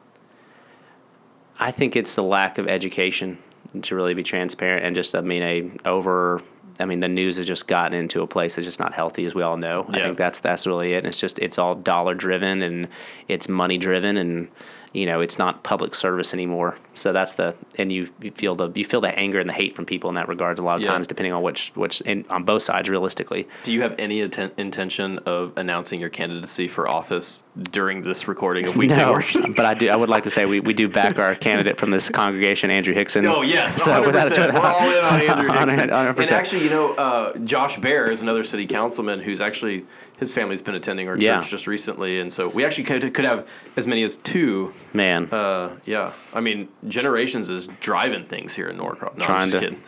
[1.59, 3.39] I think it's the lack of education
[3.83, 6.41] to really be transparent and just I mean a over
[6.81, 9.35] I mean, the news has just gotten into a place that's just not healthy, as
[9.35, 9.85] we all know.
[9.91, 9.99] Yeah.
[9.99, 10.99] I think that's that's really it.
[10.99, 12.89] And it's just it's all dollar driven and
[13.27, 14.49] it's money driven, and
[14.93, 16.77] you know it's not public service anymore.
[16.95, 19.75] So that's the and you, you feel the you feel the anger and the hate
[19.75, 20.91] from people in that regards a lot of Yeah.
[20.93, 23.47] times, depending on which which in, on both sides realistically.
[23.65, 28.67] Do you have any atten- intention of announcing your candidacy for office during this recording
[28.69, 29.21] of Weekday No,
[29.55, 29.89] but I do.
[29.91, 32.95] I would like to say we, we do back our candidate from this congregation, Andrew
[32.95, 33.25] Hickson.
[33.27, 34.07] Oh yes, So 100%.
[34.07, 35.91] without a- We're all in on Andrew On it, Dixon.
[35.91, 36.19] 100%.
[36.19, 39.85] And actually, you know, uh, Josh Bear is another city councilman who's actually
[40.19, 41.41] his family's been attending our church Yeah.
[41.43, 44.73] just recently, and so we actually could could have as many as two.
[44.93, 49.17] Man, Uh, yeah, I mean, Generations is driving things here in Norcross.
[49.17, 49.83] No, Trying I'm just to- kidding.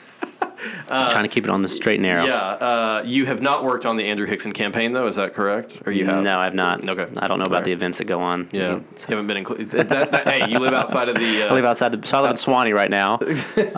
[0.86, 2.24] Trying to keep it on the straight and narrow.
[2.24, 5.82] Yeah, uh, you have not worked on the Andrew Hickson campaign though, is that correct?
[5.86, 6.22] Or you have?
[6.22, 6.86] No, I've not.
[6.88, 7.06] Okay.
[7.18, 8.48] I don't know about the events that go on.
[8.52, 9.70] Yeah, You- haven't been included.
[9.70, 11.44] That, that, hey, you live outside of the.
[11.44, 13.18] Uh, I live outside the, so I live in Suwanee right now.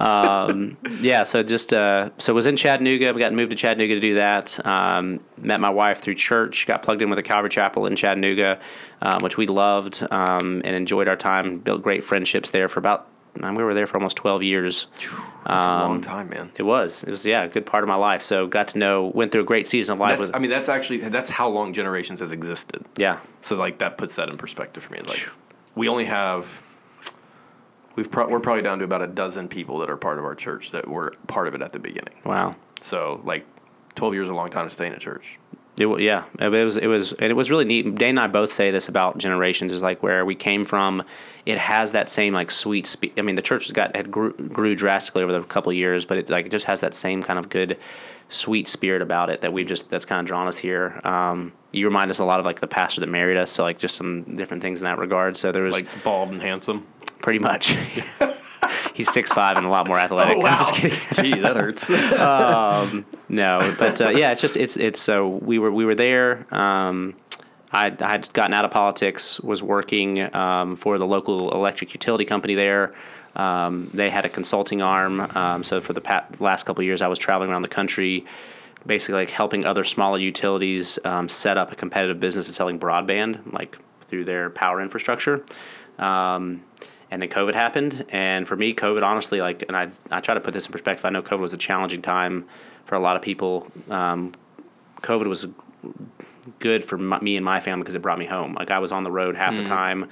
[0.03, 3.13] Um, yeah, so just uh, so was in Chattanooga.
[3.13, 4.65] We got moved to Chattanooga to do that.
[4.67, 6.67] Um, met my wife through church.
[6.67, 8.59] Got plugged in with a Calvary Chapel in Chattanooga,
[9.03, 11.59] um, which we loved um, and enjoyed our time.
[11.59, 13.09] Built great friendships there for about.
[13.41, 14.87] Um, We were there for almost twelve years.
[15.47, 16.51] That's a Um, long time, man.
[16.57, 17.03] It was.
[17.05, 18.23] It was yeah, a good part of my life.
[18.23, 19.11] So got to know.
[19.15, 20.35] Went through a great season of life with.
[20.35, 22.85] I mean, that's actually that's how long Generations has existed.
[22.97, 23.19] yeah.
[23.41, 25.01] So like that puts that in perspective for me.
[25.01, 25.29] Like
[25.75, 26.47] we only have
[27.97, 30.35] we've pro- we're probably down to about a dozen people that are part of our
[30.35, 32.15] church that were part of it at the beginning.
[32.25, 32.55] Wow.
[32.81, 33.45] So like
[33.95, 35.39] twelve years is a long time to stay in a church.
[35.79, 37.95] It, yeah, it was it was it was really neat.
[37.95, 41.03] Dane and I both say this about generations is like where we came from.
[41.47, 42.87] It has that same like sweet.
[42.87, 45.77] Spe- I mean, the church has got had grew, grew drastically over the couple of
[45.77, 47.79] years, but it like it just has that same kind of good,
[48.29, 51.01] sweet spirit about it that we've just that's kind of drawn us here.
[51.05, 53.79] Um, you remind us a lot of like the pastor that married us, so like
[53.79, 55.39] just some different things in that regard.
[55.39, 56.87] So there was Like bald and handsome.
[57.23, 57.77] pretty much.
[58.95, 60.37] He's six five and a lot more athletic.
[60.45, 60.99] I'm just kidding.
[61.35, 61.89] Gee, that hurts.
[63.29, 66.47] No, but uh, yeah, it's just it's it's so we were we were there.
[66.51, 67.17] Um,
[67.73, 72.27] I I had gotten out of politics, was working um, for the local electric utility
[72.27, 72.93] company there.
[73.35, 77.01] Um, they had a consulting arm, um, so for the pa- last couple of years,
[77.01, 78.27] I was traveling around the country,
[78.85, 83.51] basically like helping other smaller utilities um, set up a competitive business of selling broadband,
[83.51, 85.43] like through their power infrastructure.
[85.99, 86.63] Um,
[87.13, 90.41] and then COVID happened, and for me, COVID honestly, like, and I I try to
[90.41, 91.05] put this in perspective.
[91.05, 92.47] I know COVID was a challenging time
[92.87, 93.71] for a lot of people.
[93.91, 94.33] Um,
[95.03, 95.47] COVID was
[96.59, 98.55] good for my, me and my family because it brought me home.
[98.55, 100.09] Like I was on the road half the time.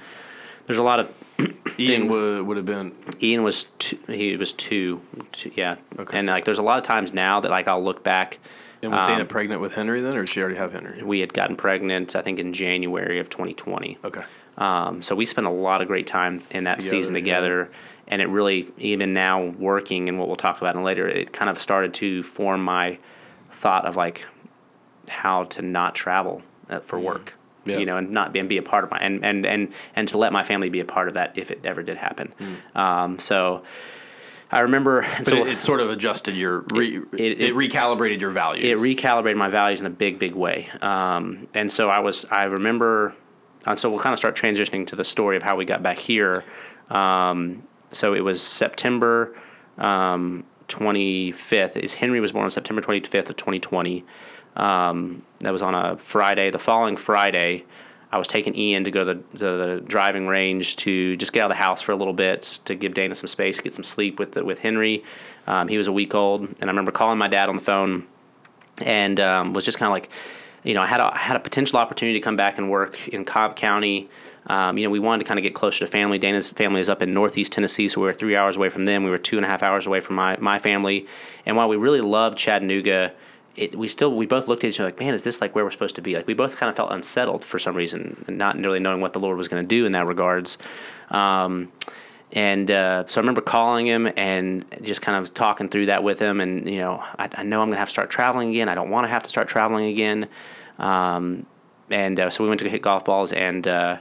[0.67, 1.11] There's a lot of
[1.79, 5.77] Ian would, would have been Ian was two, he was two, two yeah.
[5.97, 6.19] Okay.
[6.19, 8.37] And like there's a lot of times now that like I'll look back.
[8.83, 11.01] and was Dana Um, pregnant with Henry then, or did she already have Henry?
[11.01, 13.97] We had gotten pregnant, I think, in January of 2020.
[14.05, 14.23] Okay.
[14.57, 17.21] Um, so we spent a lot of great time in that Together, season yeah.
[17.21, 17.71] together.
[18.07, 21.49] And it really, even now working and what we'll talk about in later, it kind
[21.49, 22.97] of started to form my
[23.51, 24.25] thought of like
[25.09, 27.25] how to not travel uh, for work.
[27.65, 27.71] Mm.
[27.71, 27.77] Yeah.
[27.77, 30.07] You know, and not be, and be a part of my and, and and and
[30.07, 32.33] to let my family be a part of that if it ever did happen.
[32.73, 33.61] Um, so
[34.51, 35.03] I remember.
[35.03, 35.27] Mm.
[35.27, 38.65] So it, it sort of adjusted your, re, it, it- it, recalibrated your values.
[38.65, 40.69] it recalibrated my values in a big, big way.
[40.81, 43.13] Um, and so I was, I remember,
[43.65, 45.97] and so we'll kind of start transitioning to the story of how we got back
[45.97, 46.43] here.
[46.89, 49.35] Um, so it was September
[49.77, 51.77] um, 25th.
[51.77, 54.03] Is Henry was born on September 25th of 2020.
[54.55, 56.49] Um, that was on a Friday.
[56.49, 57.65] The following Friday,
[58.11, 61.41] I was taking Ian to go to the, to the driving range to just get
[61.41, 63.83] out of the house for a little bit to give Dana some space, get some
[63.83, 65.03] sleep with the, with Henry.
[65.47, 68.07] Um, he was a week old, and I remember calling my dad on the phone
[68.81, 70.09] and um, was just kind of like,
[70.63, 73.07] you know, I had a, I had a potential opportunity to come back and work
[73.09, 74.09] in Cobb County.
[74.47, 76.17] Um, you know, we wanted to kind of get closer to family.
[76.17, 79.03] Dana's family is up in Northeast Tennessee, so we were three hours away from them.
[79.03, 81.07] We were two and a half hours away from my, my family.
[81.45, 83.13] And while we really loved Chattanooga,
[83.55, 85.63] it, we still we both looked at each other like, man, is this like where
[85.63, 86.15] we're supposed to be?
[86.15, 89.19] Like we both kind of felt unsettled for some reason, not really knowing what the
[89.19, 90.57] Lord was going to do in that regards.
[91.09, 91.71] Um,
[92.33, 96.19] and uh, so I remember calling him and just kind of talking through that with
[96.19, 96.39] him.
[96.39, 98.69] And, you know, I, I know I'm going to have to start traveling again.
[98.69, 100.29] I don't want to have to start traveling again.
[100.79, 101.45] Um,
[101.89, 103.97] and uh, so we went to hit golf balls and, uh,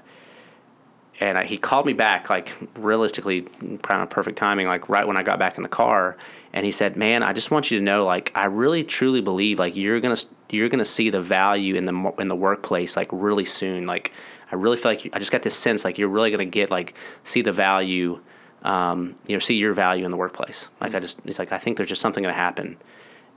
[1.20, 3.42] and I, he called me back, like realistically,
[3.82, 6.16] kind of perfect timing, like right when I got back in the car.
[6.52, 9.58] And he said, "Man, I just want you to know, like, I really truly believe,
[9.58, 10.16] like, you're gonna
[10.48, 13.86] you're gonna see the value in the in the workplace, like, really soon.
[13.86, 14.12] Like,
[14.50, 16.70] I really feel like you, I just got this sense, like, you're really gonna get,
[16.70, 18.20] like, see the value,
[18.62, 20.68] um, you know, see your value in the workplace.
[20.80, 22.76] Like, I just, it's like, I think there's just something gonna happen.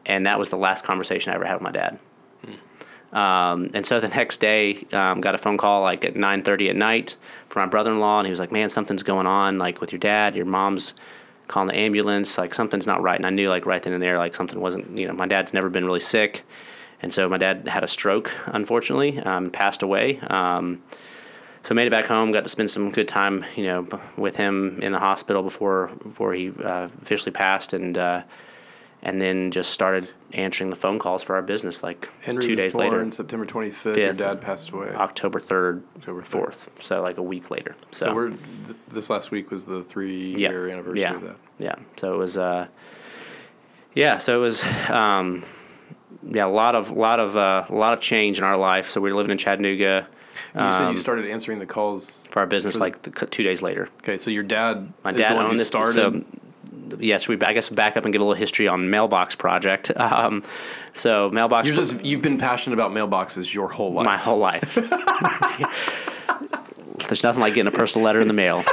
[0.06, 2.00] And that was the last conversation I ever had with my dad.
[3.14, 6.76] Um, and so the next day, um, got a phone call like at 9:30 at
[6.76, 7.16] night
[7.48, 10.36] from my brother-in-law, and he was like, "Man, something's going on, like with your dad.
[10.36, 10.96] Your mom's
[11.48, 13.18] calling the ambulance, like something's not right.
[13.18, 15.54] And I knew like right then and there, like something wasn't, you know, my dad's
[15.54, 16.44] never been really sick.
[17.04, 20.20] And so my dad had a stroke, unfortunately, um, passed away.
[20.22, 20.82] Um,
[21.62, 23.88] so I made it back home, got to spend some good time, you know,
[24.18, 28.24] with him in the hospital before before he uh, officially passed, and uh,
[29.02, 31.84] and then just started answering the phone calls for our business.
[31.84, 33.98] Like Henry two days born later, September 25th.
[33.98, 34.90] Your dad passed away.
[34.90, 37.76] October third, October fourth, so like a week later.
[37.92, 38.40] So, So we're th-
[38.90, 41.36] this last week was the three yeah, year anniversary yeah, of that.
[41.60, 41.76] yeah.
[41.98, 42.68] So it was, uh,
[43.94, 44.18] yeah.
[44.18, 45.44] So it was, um,
[46.30, 48.90] yeah, a lot of, lot of, uh, a lot of change in our life.
[48.90, 50.08] So we were living in Chattanooga
[50.56, 52.28] You said Um, you started answering the calls.
[52.32, 53.90] for our business For the- like the, two days later.
[54.02, 55.68] Okay, so your dad My dad the one who owned this.
[55.68, 55.94] started.
[55.94, 56.24] So,
[57.00, 59.92] yeah, so we I guess back up and get a little history on Mailbox Project.
[59.98, 60.44] Um,
[60.94, 61.68] so Mailbox.
[61.68, 64.06] You're just you've been passionate about mailboxes your whole life.
[64.06, 64.76] my whole life.
[67.08, 68.64] There's nothing like getting a personal letter in the mail.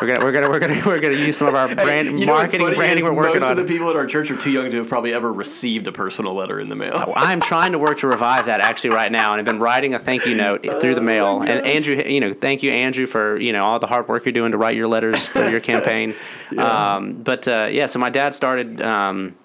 [0.00, 2.34] We're gonna we're gonna we're gonna we're gonna use some of our brand You know
[2.34, 3.58] what's marketing branding we're working most on.
[3.58, 5.92] of the people at our church are too young to have probably ever received a
[5.92, 7.12] personal letter in the mail.
[7.16, 9.98] I'm trying to work to revive that actually right now, and I've been writing a
[9.98, 11.40] thank you note through the mail.
[11.40, 14.32] And Andrew, you know, thank you, Andrew, for you know all the hard work you're
[14.32, 16.14] doing to write your letters for your campaign.
[16.56, 18.80] Um, but uh, yeah, so my dad started.
[18.80, 19.36] Um,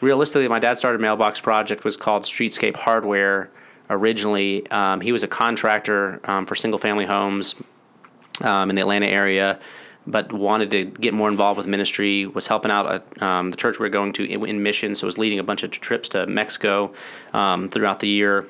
[0.00, 3.50] realistically, my dad started Mailbox Project was called Streetscape Hardware
[3.90, 4.68] originally.
[4.70, 7.54] Um, he was a contractor um, for single family homes
[8.42, 9.58] um, in the Atlanta area,
[10.06, 12.26] but wanted to get more involved with ministry.
[12.26, 15.06] Was helping out at, um, the church we were going to in, in mission, so
[15.06, 16.92] was leading a bunch of trips to Mexico
[17.32, 18.46] um, throughout the year.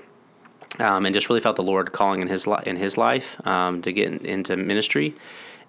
[0.79, 3.83] Um, and just really felt the Lord calling in his li- in his life um,
[3.83, 5.15] to get in, into ministry,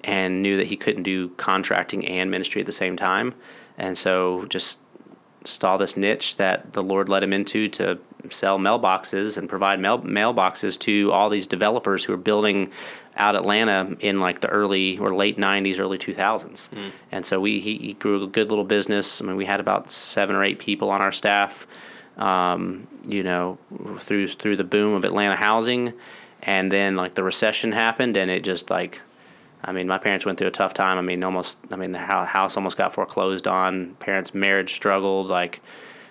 [0.06, 3.34] and knew that he couldn't do contracting and ministry at the same time,
[3.78, 4.80] and so just
[5.46, 10.00] saw this niche that the Lord led him into to sell mailboxes and provide mail
[10.00, 12.72] mailboxes to all these developers who are building
[13.16, 16.70] out Atlanta in like the early or late '90s, early 2000s.
[17.12, 19.22] And so we he, he grew a good little business.
[19.22, 21.68] I mean, we had about seven or eight people on our staff.
[22.18, 23.58] Um, you know,
[24.00, 25.94] through through the boom of Atlanta housing,
[26.44, 29.02] and then like the recession happened, and it just like
[29.66, 30.98] I mean, my parents went through a tough time.
[30.98, 31.58] I mean, almost.
[31.72, 33.96] I mean, the house almost got foreclosed on.
[33.96, 35.28] Parents' marriage struggled.
[35.28, 35.62] Like,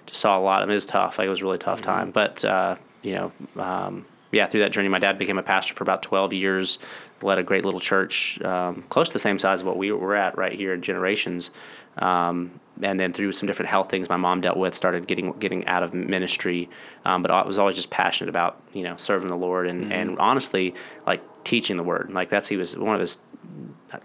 [0.07, 0.62] just saw a lot.
[0.62, 1.19] I mean, it was tough.
[1.19, 2.11] Like, it was a really tough time.
[2.11, 5.85] But uh, you know, um, yeah, through that journey, my dad became a pastor for
[5.85, 6.79] about twelve years.
[7.21, 10.16] Led a great little church, um, close to the same size of what we were
[10.16, 11.53] at right here in Generations.
[11.99, 15.66] Um, and then through some different health things my mom dealt with, started getting getting
[15.66, 16.68] out of ministry.
[17.05, 20.18] Um, but I was always just passionate about you know serving the Lord and, and
[20.18, 20.75] honestly
[21.07, 22.11] like teaching the word.
[22.12, 23.18] Like that's he was one of his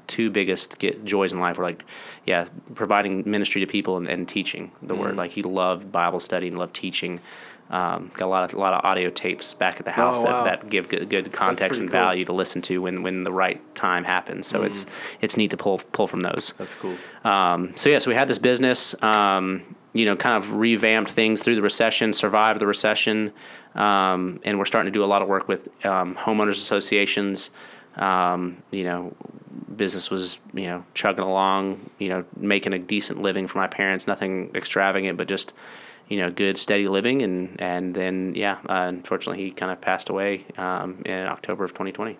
[0.07, 1.83] two biggest get joys in life were like,
[2.25, 5.15] yeah, providing ministry to people and, and teaching the word.
[5.15, 7.19] Like he loved Bible study and loved teaching.
[7.69, 10.43] Um, got a lot of a lot of audio tapes back at the house wow.
[10.43, 11.99] that, that give good, good context and cool.
[11.99, 14.47] value to listen to when, when the right time happens.
[14.47, 14.85] So it's
[15.19, 16.53] it's neat to pull pull from those.
[16.57, 16.95] That's cool.
[17.25, 21.41] Um, so yeah, so we had this business, um, you know, kind of revamped things
[21.41, 23.33] through the recession, survived the recession,
[23.75, 27.51] um, and we're starting to do a lot of work with um, homeowners associations.
[27.97, 29.13] Um, you know,
[29.75, 34.07] business was you know chugging along, you know, making a decent living for my parents.
[34.07, 35.53] Nothing extravagant, but just
[36.09, 37.21] you know, good steady living.
[37.21, 41.71] And and then yeah, uh, unfortunately, he kind of passed away um, in October of
[41.71, 42.17] 2020.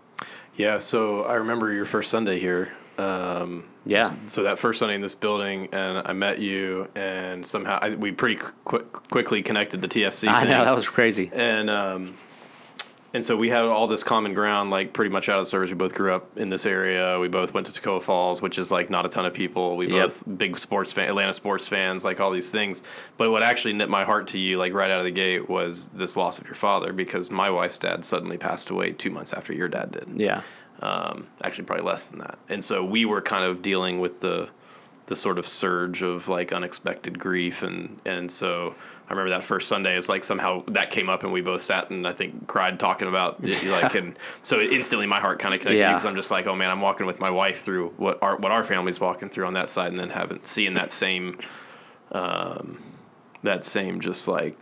[0.56, 2.74] Yeah, so I remember your first Sunday here.
[2.98, 4.16] Um, Yeah.
[4.26, 8.12] So that first Sunday in this building, and I met you, and somehow I, we
[8.12, 8.80] pretty qu-
[9.12, 10.28] quickly connected the TFC.
[10.28, 10.50] I thing.
[10.50, 11.30] know that was crazy.
[11.34, 12.16] and um,
[13.14, 15.70] and so we had all this common ground, like pretty much out of service.
[15.70, 17.18] We both grew up in this area.
[17.20, 19.78] We both went to Toccoa Falls, which is like not a ton of people.
[19.78, 20.04] We Yep.
[20.04, 22.84] both big sports fan, Atlanta sports fans, like all these things.
[23.18, 25.88] But what actually knit my heart to you, like right out of the gate, was
[25.88, 29.54] this loss of your father, because my wife's dad suddenly passed away two months after
[29.54, 30.42] your dad did Yeah.
[30.82, 32.38] um, actually probably less than that.
[32.50, 34.50] And so we were kind of dealing with the
[35.08, 38.76] the sort of surge of like unexpected grief and and so
[39.10, 41.90] I remember that first Sunday is like somehow that came up and we both sat
[41.92, 45.62] and I think cried talking about it, like and so instantly my heart kind of
[45.62, 45.94] connected Yeah.
[45.94, 48.52] because I'm just like oh man I'm walking with my wife through what our what
[48.52, 51.40] our family's walking through on that side and then having seeing that same
[52.12, 52.82] um,
[53.44, 54.58] that same just like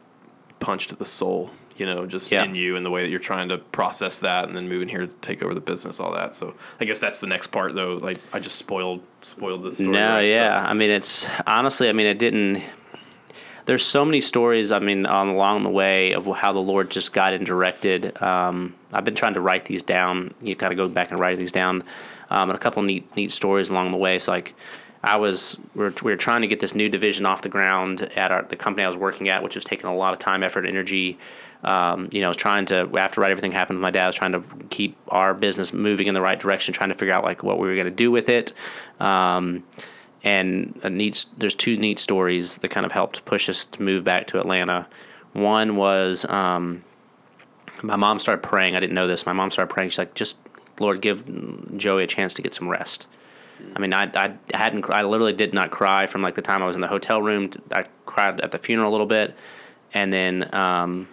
[0.59, 2.43] punch to the soul you know just Yeah.
[2.43, 5.01] in you and the way that you're trying to process that and then moving here
[5.07, 7.97] to take over the business all that so i guess that's the next part though
[8.01, 10.31] like i just spoiled spoiled the story No, right?
[10.31, 10.65] So- yeah.
[10.65, 12.61] I mean, it's honestly, I mean, it didn't.
[13.65, 14.71] There's so many stories.
[14.71, 18.21] I mean, on along the way of how the Lord just guided and directed.
[18.21, 20.33] Um, I've been trying to write these down.
[20.41, 21.83] You kind of go back and write these down,
[22.29, 24.19] um, and a couple neat neat stories along the way.
[24.19, 24.53] So like.
[25.03, 28.01] I was we were, we were trying to get this new division off the ground
[28.15, 30.41] at our, the company I was working at, which was taking a lot of time,
[30.41, 31.19] effort, energy.
[31.63, 34.05] Um, you know, I was trying to after right everything happened with my dad.
[34.05, 37.13] I was trying to keep our business moving in the right direction, trying to figure
[37.13, 38.53] out like what we were going to do with it.
[38.99, 39.63] Um,
[40.25, 44.03] and a neat, there's two neat stories that kind of helped push us to move
[44.03, 44.87] back to Atlanta.
[45.33, 46.83] One was um,
[47.83, 48.75] my mom started praying.
[48.75, 49.25] I didn't know this.
[49.25, 49.91] My mom started praying.
[49.91, 50.35] She's like, just
[50.79, 53.07] Lord, give Joey a chance to get some rest.
[53.75, 56.65] I mean, I, I hadn't, I literally did not cry from like the time I
[56.65, 57.51] was in the hotel room.
[57.71, 59.35] I cried at the funeral a little bit,
[59.93, 61.07] and then, um,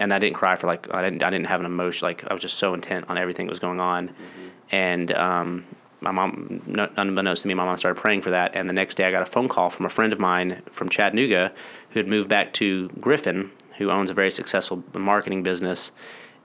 [0.00, 2.06] and I didn't cry for like I didn't, I didn't have an emotion.
[2.06, 4.48] Like I was just so intent on everything that was going on, mm-hmm.
[4.70, 5.64] and um,
[6.02, 6.60] my mom,
[6.96, 8.54] unbeknownst to me, my mom started praying for that.
[8.54, 10.88] And the next day, I got a phone call from a friend of mine from
[10.88, 11.52] Chattanooga
[11.90, 15.92] who had moved back to Griffin, who owns a very successful marketing business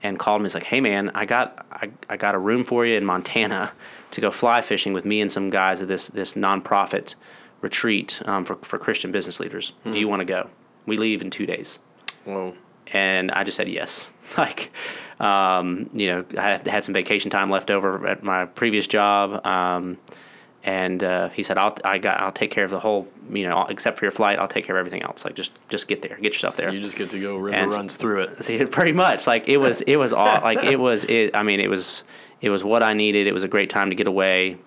[0.02, 0.44] and called me.
[0.46, 3.72] He's like, "Hey man, I got I, I got a room for you in Montana
[4.12, 7.14] to go fly fishing with me and some guys at this this nonprofit
[7.60, 9.72] retreat um, for for Christian business leaders.
[9.84, 9.92] Mm.
[9.92, 10.10] Do you hmm.
[10.10, 10.48] want to go?
[10.86, 11.78] We leave in two days."
[12.24, 12.54] Whoa.
[12.92, 14.12] And I just said yes.
[14.38, 14.70] like,
[15.20, 19.44] um, you know, I had, had some vacation time left over at my previous job.
[19.46, 19.98] Um,
[20.64, 23.64] and uh, he said, "I'll I got I'll take care of the whole you know
[23.68, 25.24] except for your flight, I'll take care of everything else.
[25.24, 26.68] Like just just get there, get yourself there.
[26.68, 27.36] So you just get to go.
[27.36, 28.44] River and runs through it.
[28.44, 31.34] See, pretty much like it was it was all like it was it.
[31.34, 32.04] I mean, it was
[32.40, 33.26] it was what I needed.
[33.26, 34.58] It was a great time to get away.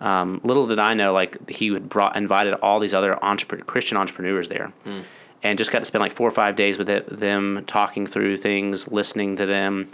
[0.00, 3.96] Um, little did I know, like he had brought invited all these other entrepreneur, Christian
[3.96, 5.04] entrepreneurs there, mm.
[5.42, 8.38] And just got to spend like four or five days with it, them, talking through
[8.38, 9.88] things, listening to them,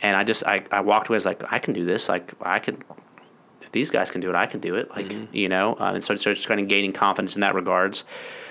[0.00, 2.08] and I just I, I walked away as like I can do this.
[2.08, 2.84] Like I could
[3.66, 4.90] if these guys can do it, I can do it.
[4.90, 5.34] Like, mm-hmm.
[5.34, 8.04] you know, uh, and so, so just kind of gaining confidence in that regards.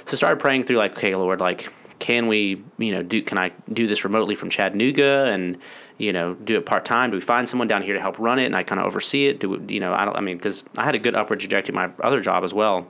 [0.04, 3.54] So started praying through like, okay, Lord, like, can we, you know, do, can I
[3.72, 5.58] do this remotely from Chattanooga and,
[5.98, 7.12] you know, do it part time?
[7.12, 9.28] Do we find someone down here to help run it and I kind of oversee
[9.28, 9.40] it?
[9.40, 11.72] Do we, you know, I don't, I mean, cause I had a good upward trajectory
[11.72, 12.88] in my other job as well.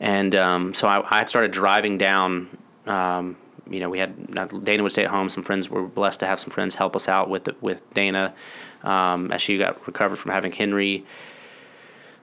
[0.00, 2.48] And, um, so I, I started driving down,
[2.86, 3.36] um,
[3.70, 5.28] you know, we had Dana would stay at home.
[5.28, 8.34] Some friends were blessed to have some friends help us out with the, with Dana
[8.82, 11.04] um, as she got recovered from having Henry.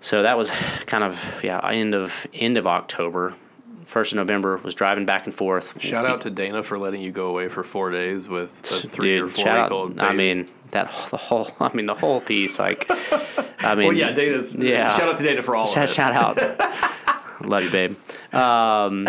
[0.02, 0.52] So that was
[0.86, 3.36] kind of yeah end of end of October.
[3.86, 5.80] First of November was driving back and forth.
[5.80, 9.18] Shout out to Dana for letting you go away for four days with a three
[9.18, 10.00] Dude, or four week old.
[10.00, 11.52] I mean that the whole.
[11.60, 12.60] I mean the whole piece.
[12.60, 12.86] Like,
[13.60, 14.56] I mean, well, yeah, Dana's.
[14.56, 15.94] Yeah, shout out to Dana for all shout, of it.
[15.94, 16.92] Shout out.
[17.41, 17.98] Love you, babe.
[18.34, 19.08] Um,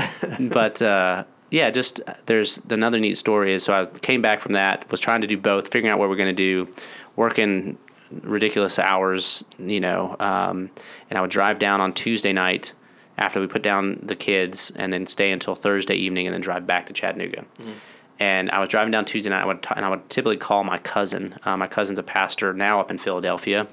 [0.51, 4.91] but uh, yeah, just there's another neat story is so I came back from that,
[4.91, 6.69] was trying to do both, figuring out what we're going to do,
[7.15, 7.79] working
[8.23, 10.71] ridiculous hours, you know, um,
[11.11, 12.73] and I would drive down on Tuesday night
[13.19, 16.67] after we put down the kids and then stay until Thursday evening and then drive
[16.67, 17.45] back to Chattanooga.
[17.59, 17.73] Mm-hmm.
[18.19, 20.65] And I was driving down Tuesday night, I would t- and I would typically call
[20.65, 21.35] my cousin.
[21.45, 23.67] Uh, my cousin's a pastor now up in Philadelphia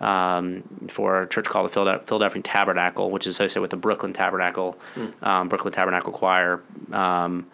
[0.00, 4.78] um, for a church called the Philadelphia, Tabernacle, which is associated with the Brooklyn Tabernacle,
[4.94, 5.12] mm.
[5.22, 6.62] um, Brooklyn Tabernacle Choir.
[6.92, 7.46] Um,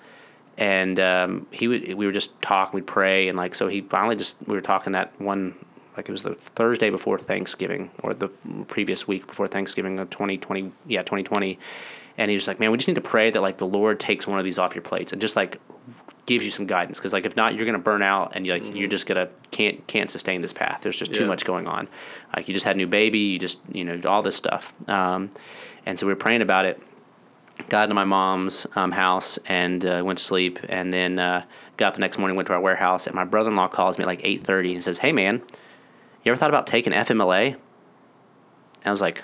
[0.57, 4.17] and um, he would we would just talk, we'd pray, and like so he finally
[4.17, 5.55] just we were talking that one
[5.97, 8.29] like it was the Thursday before Thanksgiving or the
[8.69, 11.59] previous week before Thanksgiving of 2020 yeah 2020
[12.19, 14.27] and he was like man we just need to pray that like the Lord takes
[14.27, 15.59] one of these off your plates and just like
[16.27, 18.63] gives you some guidance because like if not you're gonna burn out and you like
[18.63, 18.77] mm-hmm.
[18.77, 20.81] you're just gonna can't can't sustain this path.
[20.83, 21.19] There's just yeah.
[21.19, 21.89] too much going on.
[22.35, 24.75] Like you just had a new baby you just you know all this stuff.
[24.89, 25.31] Um,
[25.87, 26.83] and so we were praying about it.
[27.69, 31.45] Got into my mom's um, house and uh, went to sleep and then uh,
[31.77, 34.09] got up the next morning went to our warehouse and my brother-in-law calls me at
[34.09, 35.43] like 8.30 and says hey man
[36.25, 37.57] you ever thought about taking fmla and
[38.85, 39.23] i was like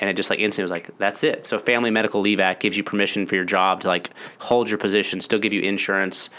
[0.00, 1.46] and it just like instantly was like that's it.
[1.46, 4.78] So family medical leave act gives you permission for your job to like hold your
[4.78, 6.30] position still give you insurance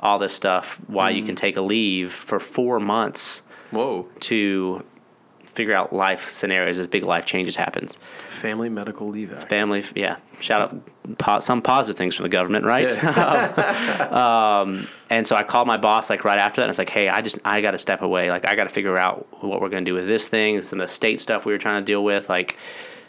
[0.00, 1.16] all this stuff while mm.
[1.16, 4.06] you can take a leave for four months whoa.
[4.20, 4.84] to
[5.44, 7.98] figure out life scenarios as big life changes happens.
[8.28, 9.48] Family medical leave act.
[9.48, 10.18] Family yeah.
[10.38, 12.88] Shout out po- some positive things from the government right?
[12.88, 14.60] Yeah.
[14.62, 17.08] um, and so i called my boss like right after that and it's like hey
[17.08, 18.30] i just i got to step away.
[18.30, 20.62] Like i got to figure out what we're to do with this thing.
[20.62, 22.28] Some of the state stuff we were trying to deal with.
[22.28, 22.56] Like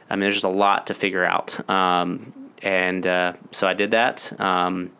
[0.10, 1.69] I mean, there's just a lot to figure out.
[1.69, 4.39] Um, and uh, so I did that.
[4.39, 4.91] Um,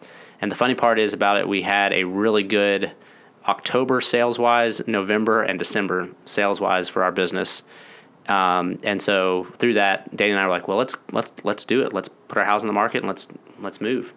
[0.42, 2.92] and the funny part is about it, we had a really good
[3.48, 7.64] October sales wise, November and December sales wise for our business.
[8.28, 11.82] Um, and so through that, Dana and I were like, well, let's let's let's do
[11.82, 11.94] it.
[11.94, 13.28] Let's put our house in the market and let's
[13.60, 14.14] let's move.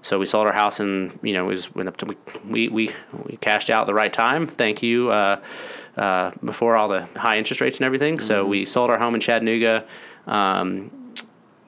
[0.00, 2.16] So we sold our house and you know it was went up to
[2.48, 2.90] we we
[3.26, 4.46] we cashed out at the right time.
[4.46, 5.10] Thank you.
[5.10, 5.40] Uh,
[5.96, 8.16] uh, before all the high interest rates and everything.
[8.16, 8.26] Mm-hmm.
[8.26, 9.84] So we sold our home in Chattanooga.
[10.26, 10.90] Um,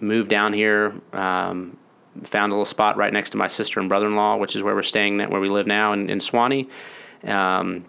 [0.01, 1.77] moved down here, um,
[2.23, 4.83] found a little spot right next to my sister and brother-in-law, which is where we're
[4.83, 6.69] staying, where we live now in, in Suwanee.
[7.25, 7.85] Um,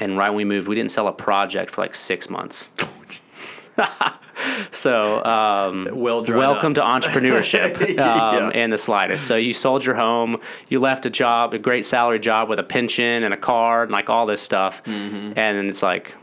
[0.00, 2.70] and right when we moved, we didn't sell a project for like six months.
[4.72, 8.50] so um, Well welcome to entrepreneurship um, Yeah.
[8.50, 9.26] in the slightest.
[9.26, 12.64] So you sold your home, you left a job, a great salary job with a
[12.64, 16.14] pension and a car and like all this stuff, and then it's like,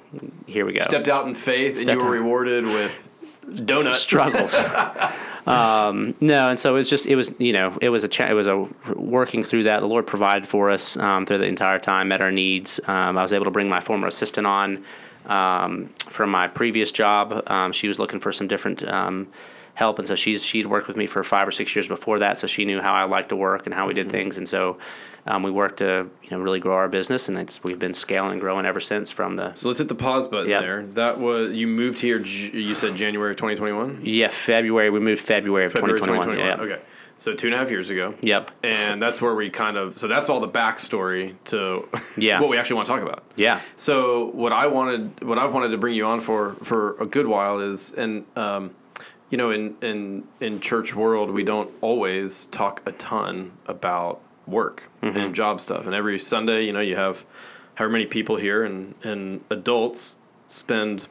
[0.45, 0.80] here we go.
[0.80, 0.89] Mm-hmm.
[0.89, 2.11] Stepped out in faith, and you were out.
[2.11, 3.04] rewarded with
[3.53, 3.99] donuts.
[3.99, 4.55] struggles.
[5.47, 8.29] um, no, and so it was just it was you know it was a cha-
[8.29, 9.79] it was a working through that.
[9.79, 12.79] The Lord provided for us um, through the entire time, met our needs.
[12.87, 14.83] Um, I was able to bring my former assistant on
[15.25, 17.43] um, from my previous job.
[17.47, 18.87] Um, she was looking for some different.
[18.87, 19.27] Um,
[19.75, 22.39] help and so she's she'd worked with me for five or six years before that
[22.39, 24.77] so she knew how I liked to work and how we did things and so
[25.28, 28.34] um, we worked to you know really grow our business and it's, we've been scaling
[28.34, 30.61] and growing ever since from the So let's hit the pause button Yeah.
[30.61, 30.86] there.
[30.93, 32.19] That was you moved here.
[32.19, 34.01] You said January of 2021.
[34.03, 36.82] yeah February we moved February of February 2021, yeah Okay,
[37.17, 38.13] so two and a half years ago.
[38.21, 39.97] yep And that's where we kind of.
[39.97, 42.39] So that's all the backstory to Yeah.
[42.41, 43.23] what we actually want to talk about.
[43.36, 47.05] yeah So what I wanted, what I've wanted to bring you on for for a
[47.05, 48.76] good while is, and um,
[49.32, 54.89] you know, in in in church world, we don't always talk a ton about work
[55.01, 55.85] and job stuff.
[55.85, 57.25] And every Sunday, you know, you have
[57.75, 60.17] however many people here, and and adults
[60.47, 61.07] spend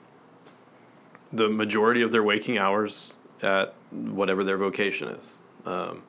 [1.33, 5.41] the majority of their waking hours at whatever their vocation is.
[5.67, 6.03] Um,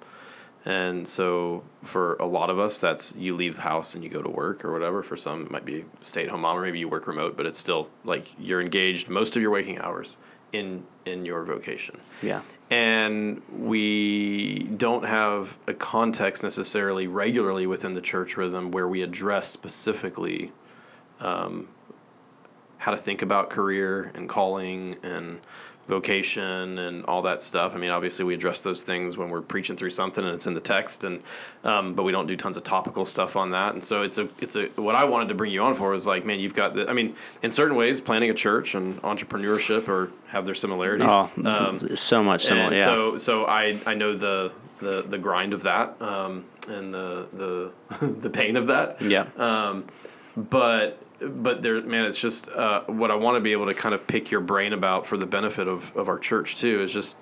[0.65, 4.30] and so for a lot of us, that's you leave house and you go to
[4.30, 5.03] work or whatever.
[5.03, 7.45] For some, it might be stay at home mom or maybe you work remote, but
[7.45, 10.17] it's still like you're engaged most of your waking hours
[10.56, 11.99] in in your vocation.
[12.22, 12.41] yeah
[12.72, 19.47] And we don't have a context necessarily regularly within the church rhythm where we address
[19.47, 20.51] specifically
[21.20, 21.68] um,
[22.78, 25.39] how to think about career and calling and
[25.88, 27.75] vocation and all that stuff.
[27.75, 30.53] I mean, obviously we address those things when we're preaching through something and it's in
[30.53, 31.21] the text, and
[31.63, 33.73] um, but we don't do tons of topical stuff on that.
[33.73, 36.07] And so it's a it's a what I wanted to bring you on for is
[36.07, 36.89] like, man, you've got the.
[36.89, 41.07] I mean, in certain ways, planning a church and entrepreneurship or have their similarities.
[41.09, 42.73] Oh, Um, so much similar.
[42.73, 42.83] Yeah.
[42.83, 48.07] so so I I know the the the grind of that um, and the the
[48.21, 49.01] the pain of that.
[49.01, 49.27] yeah.
[49.38, 49.86] Um,
[50.36, 53.95] but but there, man, it's just uh, what I want to be able to kind
[53.95, 56.82] of pick your brain about for the benefit of of our church too.
[56.82, 57.18] Is just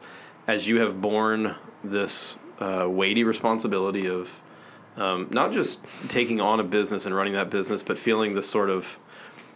[0.48, 4.30] as you have borne this uh, weighty responsibility of
[4.98, 8.70] um, not just taking on a business and running that business, but feeling the sort
[8.70, 8.98] of,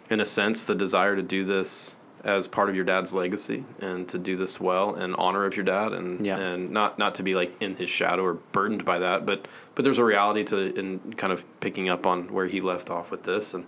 [0.10, 4.10] in a sense, the desire to do this as part of your dad's legacy and
[4.10, 6.38] to do this well in honor of your dad and Yeah.
[6.38, 9.84] and not not to be like in his shadow or burdened by that, but but
[9.84, 13.24] there's a reality to in kind of picking up on where he left off with
[13.24, 13.66] this and.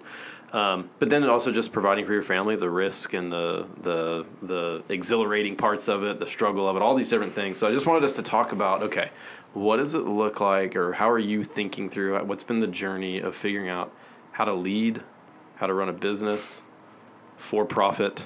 [0.51, 4.83] Um, but then also just providing for your family the risk and the the the
[4.89, 7.57] exhilarating parts of it, the struggle of it, all these different things.
[7.57, 9.11] So I just wanted us to talk about okay,
[9.53, 13.19] what does it look like, or how are you thinking through what's been the journey
[13.19, 13.93] of figuring out
[14.31, 15.03] how to lead,
[15.55, 16.63] how to run a business,
[17.37, 18.25] for profit,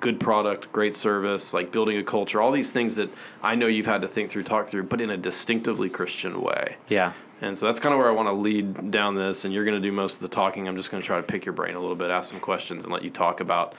[0.00, 3.10] good product, great service, like building a culture, all these things that
[3.42, 6.76] I know you've had to think through, talk through, but in a distinctively Christian way.
[6.88, 7.12] yeah.
[7.42, 9.44] And so that's kind of where I want to lead down this.
[9.44, 10.68] And you're going to do most of the talking.
[10.68, 12.84] I'm just going to try to pick your brain a little bit, ask some questions,
[12.84, 13.74] and let you talk about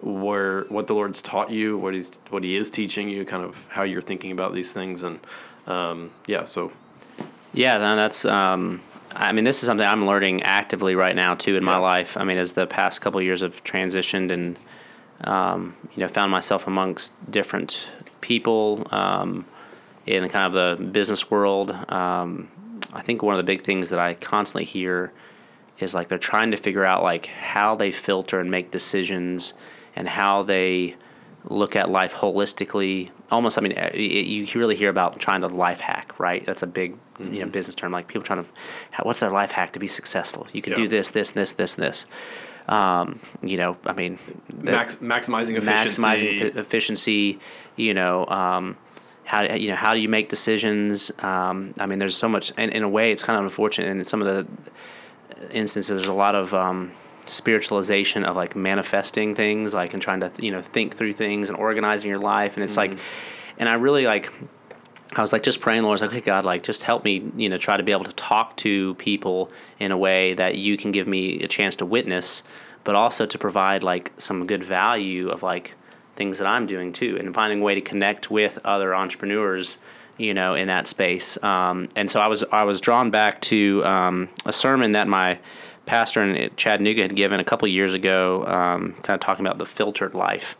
[0.00, 3.66] where what the Lord's taught you, what he's what He is teaching you, kind of
[3.68, 5.18] how you're thinking about these things, and
[5.66, 6.44] um, yeah.
[6.44, 6.70] So
[7.52, 8.24] Yeah, no, that's.
[8.24, 8.80] Um,
[9.12, 12.16] I mean, this is something I'm learning actively right now too in my life.
[12.16, 14.56] I mean, as the past couple of years have transitioned and
[15.22, 17.88] um, you know found myself amongst different
[18.20, 19.44] people um,
[20.06, 21.72] in kind of the business world.
[21.88, 22.48] Um,
[22.92, 25.12] I think one of the big things that I constantly hear
[25.78, 29.54] is like they're trying to figure out like how they filter and make decisions
[29.94, 30.96] and how they
[31.44, 33.10] look at life holistically.
[33.30, 36.44] Almost, I mean, uh, y- you really hear about trying to life hack, right?
[36.44, 37.92] That's a big, you know, business term.
[37.92, 38.50] Like people trying to,
[39.02, 40.46] what's their life hack to be successful?
[40.52, 40.78] You can Yeah.
[40.78, 42.06] do this, this, this, this, this.
[42.68, 44.18] Um, you know, I mean,
[44.52, 46.02] max, maximizing efficiency.
[46.02, 47.38] maximizing efficiency.
[47.76, 48.76] You know, um,
[49.28, 51.12] how you know how do you make decisions?
[51.18, 52.50] Um, I mean, there's so much.
[52.56, 53.90] And in a way, it's kind of unfortunate.
[53.90, 54.46] In some of the
[55.54, 56.92] instances, there's a lot of um,
[57.26, 61.58] spiritualization of like manifesting things, like and trying to you know think through things and
[61.58, 62.56] organizing your life.
[62.56, 62.98] And it's like,
[63.58, 64.32] and I really like.
[65.14, 65.92] I was like just praying, Lord.
[65.92, 68.04] I was like, okay, God, like just help me, you know, try to be able
[68.04, 71.86] to talk to people in a way that you can give me a chance to
[71.86, 72.42] witness,
[72.84, 75.74] but also to provide like some good value of like
[76.18, 79.78] things that I'm doing too, and finding a way to connect with other entrepreneurs,
[80.18, 81.42] you know, in that space.
[81.42, 85.38] Um, and so I was I was drawn back to um, a sermon that my
[85.86, 89.64] pastor in Chattanooga had given a couple years ago, um, kind of talking about the
[89.64, 90.56] filtered life,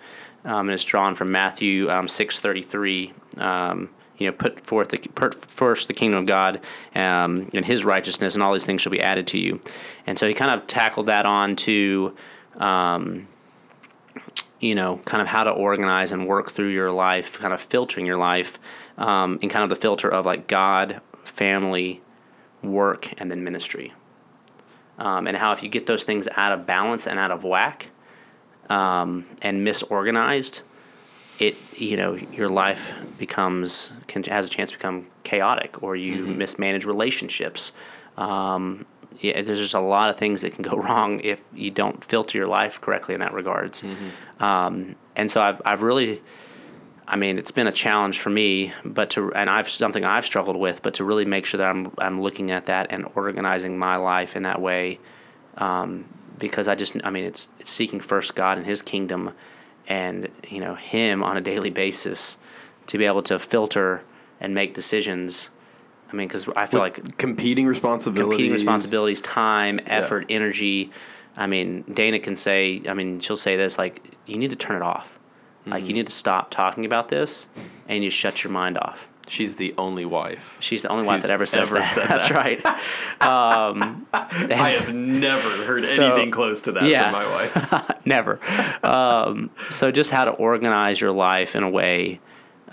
[0.47, 3.13] um, and it's drawn from Matthew um, six thirty three.
[3.37, 6.61] Um, you know, put forth the put first the kingdom of God
[6.95, 9.61] and His righteousness, and all these things shall be added to you.
[10.07, 12.17] And so he kind of tackled that on to
[12.57, 13.29] um,
[14.61, 18.07] you know, kind of how to organize and work through your life, kind of filtering
[18.07, 18.59] your life,
[18.97, 22.01] um, in kind of the filter of like God, family,
[22.63, 23.93] work, and then ministry.
[24.99, 27.91] Um, and how if you get those things out of balance and out of whack
[28.69, 30.63] um, and misorganized,
[31.39, 36.27] it you know your life becomes can, has a chance to become chaotic, or you
[36.27, 37.73] mismanage relationships.
[38.17, 38.87] Um,
[39.21, 42.39] yeah, there's just a lot of things that can go wrong if you don't filter
[42.39, 43.83] your life correctly in that regards.
[44.41, 46.23] Um, and so I've I've really,
[47.07, 50.57] I mean, it's been a challenge for me, but to and I've something I've struggled
[50.57, 53.97] with, but to really make sure that I'm I'm looking at that and organizing my
[53.97, 55.01] life in that way,
[55.57, 56.05] um,
[56.39, 59.33] because I just I mean it's it's seeking first God and His kingdom,
[59.89, 62.39] and you know Him on a daily basis,
[62.87, 64.03] to be able to filter
[64.41, 65.51] and make decisions.
[66.11, 68.31] I mean, because I feel like competing responsibilities.
[68.31, 70.91] competing responsibilities, time, effort, energy.
[71.37, 74.77] I mean, Dana can say, I mean, she'll say this like, you need to turn
[74.77, 75.19] it off.
[75.67, 75.87] Like, Mm-hmm.
[75.89, 77.47] you need to stop talking about this
[77.89, 79.09] and you shut your mind off.
[79.27, 80.57] She's the only wife.
[80.61, 81.95] She's the only wife that ever says ever that.
[81.95, 82.65] said That's right.
[83.21, 87.03] Um, I have never heard So- anything close to that yeah.
[87.05, 87.91] from my wife.
[88.07, 88.41] Never.
[88.83, 92.21] Um, so just how to organize your life in a way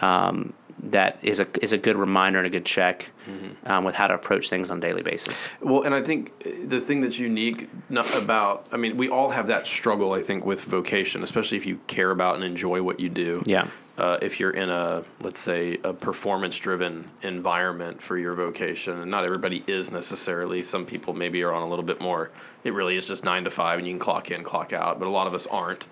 [0.02, 0.54] um,
[0.92, 3.72] that is a is a good reminder and a good check Mm-hmm.
[3.72, 5.52] um, with how to approach things on a daily basis.
[5.60, 6.32] Well, and I think
[6.70, 10.46] the thing that's unique not about, I mean, we all have that struggle, I think,
[10.46, 13.42] with vocation, especially if you care about and enjoy what you do.
[13.48, 13.68] Yeah.
[13.98, 19.10] Uh, if you're in a, let's say, a performance driven environment for your vocation, and
[19.10, 22.30] not everybody is necessarily, some people maybe are on a little bit more,
[22.64, 25.08] it really is just nine to five and you can clock in, clock out, but
[25.08, 25.88] a lot of us aren't.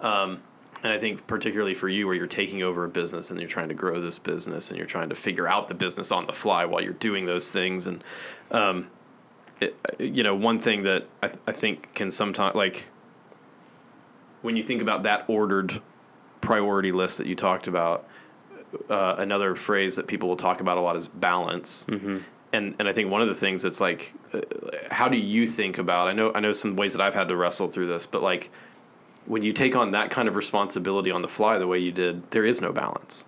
[0.00, 0.42] Um,
[0.84, 3.68] and I think particularly for you, where you're taking over a business and you're trying
[3.68, 6.66] to grow this business and you're trying to figure out the business on the fly
[6.66, 8.04] while you're doing those things, and
[8.50, 8.88] um,
[9.60, 12.84] it, you know, one thing that I, th- I think can sometimes like
[14.42, 15.80] when you think about that ordered
[16.42, 18.06] priority list that you talked about,
[18.90, 21.86] uh, another phrase that people will talk about a lot is balance.
[21.88, 22.18] Mm-hmm.
[22.52, 24.42] And and I think one of the things that's like, uh,
[24.90, 26.08] how do you think about?
[26.08, 28.50] I know I know some ways that I've had to wrestle through this, but like
[29.26, 32.30] when you take on that kind of responsibility on the fly the way you did,
[32.30, 33.26] there is no balance.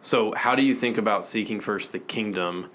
[0.00, 2.70] So how do you think about seeking first the kingdom?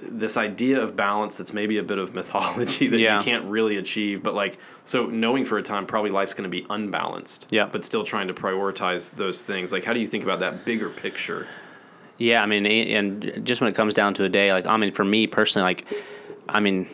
[0.00, 3.18] This idea of balance that's maybe a bit of mythology that Yeah.
[3.18, 6.56] you can't really achieve, but like so knowing for a time probably life's going to
[6.56, 7.48] be unbalanced.
[7.50, 7.66] Yeah.
[7.70, 9.72] But still trying to prioritize those things.
[9.72, 11.46] Like how do you think about that bigger picture?
[12.18, 14.92] Yeah, I mean, and just when it comes down to a day, like I mean,
[14.92, 15.86] for me personally, like
[16.48, 16.88] I mean,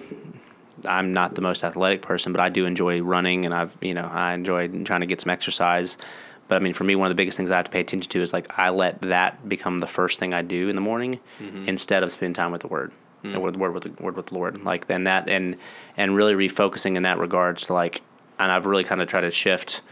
[0.87, 4.09] I'm not the most athletic person, but I do enjoy running, and I've you know
[4.11, 5.99] I enjoy trying to get some exercise.
[6.49, 8.11] But I mean, for me, one of the biggest things I have to pay attention
[8.11, 11.21] to is like I let that become the first thing I do in the morning
[11.39, 11.69] mm-hmm.
[11.69, 13.31] instead of spending time with the Word, mm.
[13.31, 14.65] the word, word with the word with the Lord.
[14.65, 15.57] Like then that and
[15.97, 18.03] and really refocusing in that regards to like,
[18.39, 19.83] and I've really kind of tried to shift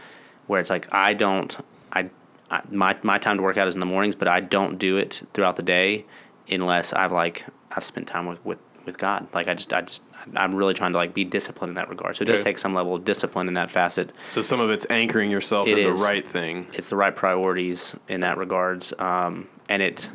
[0.47, 1.55] where it's like I don't
[1.91, 2.09] I,
[2.49, 4.97] I my my time to work out is in the mornings, but I don't do
[4.97, 6.05] it throughout the day
[6.49, 9.27] unless I've like I've spent time with with, with God.
[9.33, 10.01] Like I just I just
[10.35, 12.15] I'm really trying to like be disciplined in that regard.
[12.15, 12.45] So it does Okay.
[12.51, 14.11] take some level of discipline in that facet.
[14.27, 15.99] So some of it's anchoring yourself It in is.
[15.99, 16.65] the right thing.
[16.73, 20.09] It's the right priorities in that regards, um, and it,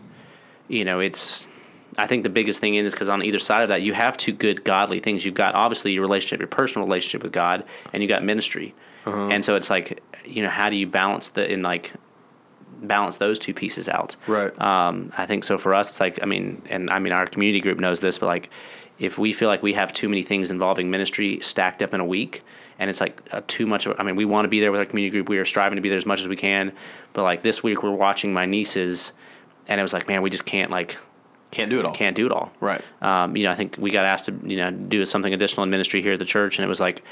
[0.66, 1.46] you know, it's.
[1.98, 4.16] I think the biggest thing in is because on either side of that, you have
[4.16, 5.26] two good godly things.
[5.26, 8.74] You've got obviously your relationship, your personal relationship with God, and you got ministry.
[9.04, 11.92] And so it's like, you know, how do you balance the in like
[12.82, 14.16] balance those two pieces out?
[14.26, 14.58] Right.
[14.60, 17.60] Um, I think so for us, it's like, I mean, and I mean, our community
[17.60, 18.50] group knows this, but like,
[18.98, 22.04] if we feel like we have too many things involving ministry stacked up in a
[22.04, 22.42] week,
[22.78, 23.86] and it's like uh, too much.
[23.86, 25.28] Of, I mean, we want to be there with our community group.
[25.28, 26.72] We are striving to be there as much as we can,
[27.12, 29.12] but like this week, we're watching my nieces,
[29.68, 30.98] and it was like, man, we just can't like
[31.50, 31.92] Can't do it all.
[31.94, 32.52] can't do it all.
[32.60, 32.82] Right.
[33.00, 35.70] Um, you know, I think we got asked to you know do something additional in
[35.70, 37.02] ministry here at the church, and it was like,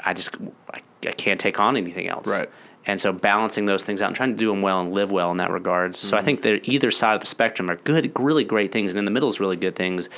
[0.00, 0.36] I just
[0.74, 2.28] I, I can't take on anything else.
[2.28, 2.50] Right.
[2.86, 5.30] And so balancing those things out and trying to do them well and live well
[5.30, 5.94] in that regard.
[5.94, 8.98] So I think that either side of the spectrum are good, really great things, and
[8.98, 10.08] in the middle is really good things.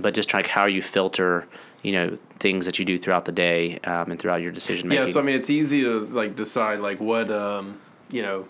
[0.00, 1.46] But just like how you filter,
[1.82, 5.06] you know, things that you do throughout the day um, and throughout your decision making.
[5.06, 7.78] Yeah, so I mean, it's easy to like decide like what um,
[8.10, 8.48] you know.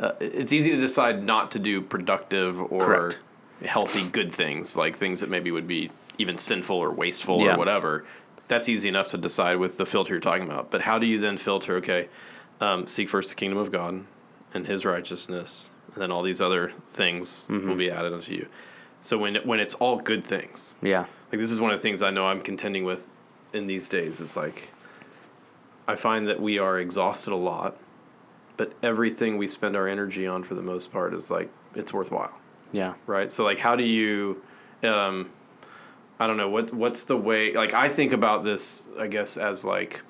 [0.00, 3.18] Uh, it's easy to decide not to do productive or Correct.
[3.64, 7.54] healthy, good things, like things that maybe would be even sinful or wasteful Yeah.
[7.54, 8.04] or whatever.
[8.48, 10.70] That's easy enough to decide with the filter you're talking about.
[10.70, 11.76] But how do you then filter?
[11.76, 12.08] Okay,
[12.60, 14.04] um, seek first the kingdom of God
[14.52, 18.46] and His righteousness, and then all these other things will be added unto you.
[19.02, 22.02] So when when it's all good things, yeah, like this is one of the things
[22.02, 23.08] I know I'm contending with
[23.52, 24.20] in these days.
[24.20, 24.70] It's like
[25.86, 27.76] I find that we are exhausted a lot,
[28.56, 32.32] but everything we spend our energy on for the most part is like it's worthwhile,
[32.72, 33.30] yeah, right?
[33.30, 34.42] So like, how do you?
[34.82, 35.30] Um,
[36.18, 37.52] I don't know what what's the way.
[37.52, 40.00] Like I think about this, I guess, as like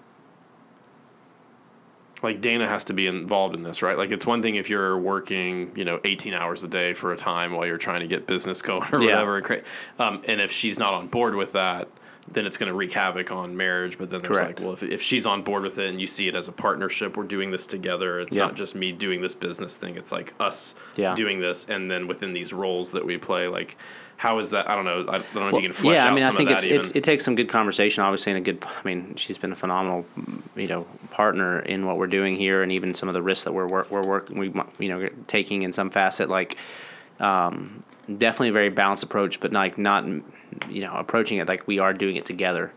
[2.23, 3.99] like Dana has to be involved in this, right?
[3.99, 7.17] Like it's one thing if you're working, you know, 18 hours a day for a
[7.17, 9.23] time while you're trying to get business going or Yeah.
[9.23, 9.63] whatever.
[9.99, 11.89] Um, and if she's not on board with that,
[12.31, 13.99] then it's going to wreak havoc on marriage.
[13.99, 14.61] But then there's Correct.
[14.61, 16.53] like, well, if, if she's on board with it and you see it as a
[16.53, 18.21] partnership, we're doing this together.
[18.21, 18.45] It's Yeah.
[18.47, 19.97] not just me doing this business thing.
[19.97, 21.15] It's like us Yeah.
[21.15, 23.77] doing this, and then within these roles that we play, like,
[24.17, 24.71] how is that?
[24.71, 25.01] I don't know.
[25.09, 26.65] I don't know if you can flesh yeah, out I mean, I think of it's,
[26.65, 26.97] that it's even.
[26.99, 28.65] it takes some good conversation, obviously, and a good.
[28.65, 30.07] I mean, she's been a phenomenal,
[30.55, 33.53] you know, partner in what we're doing here, and even some of the risks that
[33.53, 36.29] we're work, we're working, we you know, taking in some facet.
[36.31, 36.57] Like,
[37.19, 41.79] um, definitely a very balanced approach, but like not, you know, approaching it like we
[41.79, 42.73] are doing it together.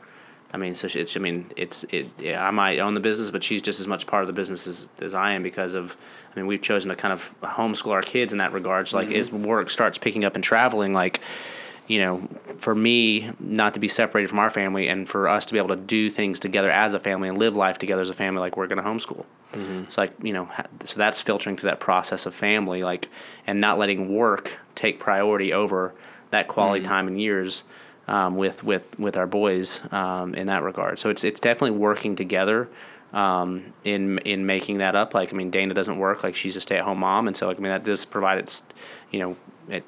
[0.53, 1.17] I mean, so it's.
[1.17, 1.83] I mean, it's.
[1.89, 2.09] It.
[2.19, 4.65] Yeah, I might own the business, but she's just as much part of the business
[4.65, 5.97] as, as I am because of.
[6.31, 8.87] I mean, we've chosen to kind of homeschool our kids in that regard.
[8.87, 9.17] So, like, mm-hmm.
[9.17, 11.19] as work starts picking up and traveling, like,
[11.87, 15.53] you know, for me not to be separated from our family and for us to
[15.53, 18.13] be able to do things together as a family and live life together as a
[18.13, 19.25] family, like we're going to homeschool.
[19.53, 19.83] Mm-hmm.
[19.83, 20.49] It's like, you know,
[20.85, 23.09] so that's filtering through that process of family, like,
[23.47, 25.93] and not letting work take priority over
[26.31, 27.63] that quality time and years
[28.07, 30.99] um, with, with, with our boys um, in that regard.
[30.99, 32.69] So it's, it's definitely working together
[33.13, 35.13] um, in in making that up.
[35.13, 36.23] Like I mean, Dana doesn't work.
[36.23, 38.37] Like she's a stay at home mom, and so like I mean that does provide
[38.37, 38.63] its,
[39.11, 39.37] you know,
[39.69, 39.83] it,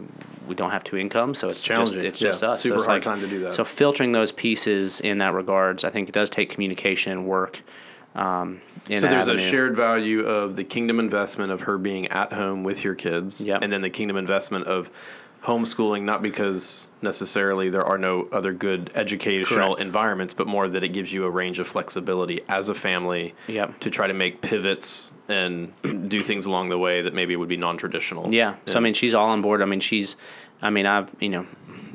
[0.47, 2.01] we don't have two incomes, so it's, challenging.
[2.01, 2.61] Just, it's Yeah, just us.
[2.61, 3.53] super so it's hard like, time to do that.
[3.53, 7.61] So filtering those pieces in that regards, I think it does take communication and work.
[8.19, 12.33] Um, in So there's a shared value of the kingdom investment of her being at
[12.33, 13.63] home with your kids, Yep.
[13.63, 14.89] and then the kingdom investment of
[15.43, 19.81] homeschooling, not because necessarily there are no other good educational Correct.
[19.81, 23.79] environments, but more that it gives you a range of flexibility as a family Yep.
[23.79, 25.71] to try to make pivots and
[26.09, 28.33] do things along the way that maybe would be non-traditional.
[28.33, 28.55] Yeah.
[28.65, 29.61] So I mean, she's all on board.
[29.61, 30.17] I mean, she's,
[30.61, 31.45] I mean, I've, you know,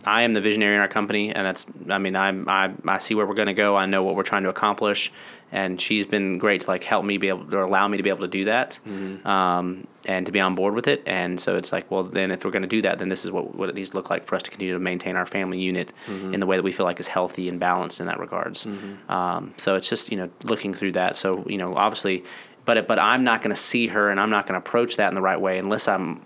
[0.06, 3.14] I am the visionary in our company, and that's, I mean, I'm, I, I see
[3.14, 3.76] where we're going to go.
[3.76, 5.12] I know what we're trying to accomplish,
[5.52, 8.08] and she's been great to like help me be able or allow me to be
[8.10, 8.78] able to do that,
[9.24, 11.02] um, and to be on board with it.
[11.06, 13.30] And so it's like, well, then if we're going to do that, then this is
[13.30, 15.60] what what it needs to look like for us to continue to maintain our family
[15.60, 15.92] unit
[16.34, 18.66] in the way that we feel like is healthy and balanced in that regards.
[19.08, 21.16] Um, so it's just you know looking through that.
[21.16, 22.24] So you know, obviously.
[22.66, 25.08] But, but I'm not going to see her and I'm not going to approach that
[25.10, 26.22] in the right way unless I'm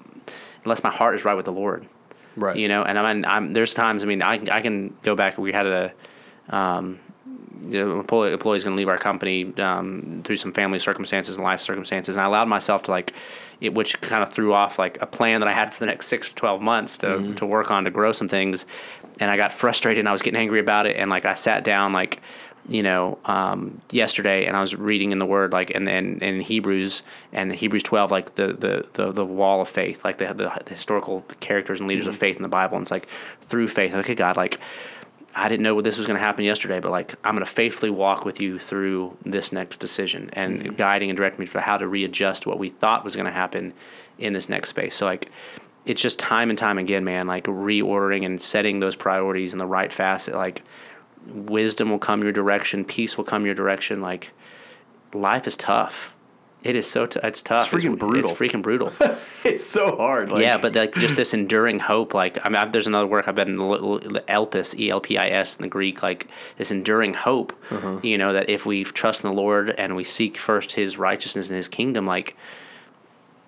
[0.63, 1.89] unless my heart is right with the Lord.
[2.39, 2.57] Right.
[2.57, 4.03] You know, and I mean, I'm there's times.
[4.03, 5.39] I mean, I I can go back.
[5.39, 5.93] We had a
[6.51, 6.99] um,
[7.65, 12.17] employee employee's going to leave our company um, through some family circumstances and life circumstances,
[12.17, 13.13] and I allowed myself to like,
[13.61, 16.07] it, which kind of threw off like a plan that I had for the next
[16.07, 18.67] six to twelve months to to work on to grow some things,
[19.21, 21.65] and I got frustrated and I was getting angry about it, and like I sat
[21.65, 22.21] down like.
[22.69, 26.41] You know, um, yesterday, and I was reading in the Word, like, and and in
[26.43, 27.03] Hebrews
[27.33, 30.53] and Hebrews twelve, like the the the, the wall of faith, like they have the,
[30.65, 33.09] the historical characters and leaders of faith in the Bible, and it's like
[33.41, 33.95] through faith.
[33.95, 34.59] Okay, God, like
[35.35, 37.91] I didn't know this was going to happen yesterday, but like I'm going to faithfully
[37.91, 41.87] walk with you through this next decision and guiding and directing me for how to
[41.87, 43.73] readjust what we thought was going to happen
[44.19, 44.97] in this next space.
[44.97, 45.31] So like
[45.87, 49.67] it's just time and time again, man, like reordering and setting those priorities in the
[49.67, 50.35] right facet.
[50.35, 50.63] Like
[51.29, 54.01] wisdom will come your direction, peace will come your direction.
[54.01, 54.33] Like
[55.13, 56.15] life is tough.
[56.65, 57.73] It is so t- it's tough.
[57.73, 58.31] It's freaking brutal.
[58.33, 58.93] It's freaking brutal.
[59.45, 60.31] It's so hard.
[60.31, 62.13] Like, yeah, but like just this enduring hope.
[62.13, 65.29] Like I mean, I've, there's another work I've been L- Elpis, E L P I
[65.29, 66.03] S in the Greek.
[66.03, 66.27] Like
[66.57, 67.53] this enduring hope.
[67.71, 68.01] Uh-huh.
[68.03, 71.49] You know that if we trust in the Lord and we seek first His righteousness
[71.49, 72.37] and His kingdom, like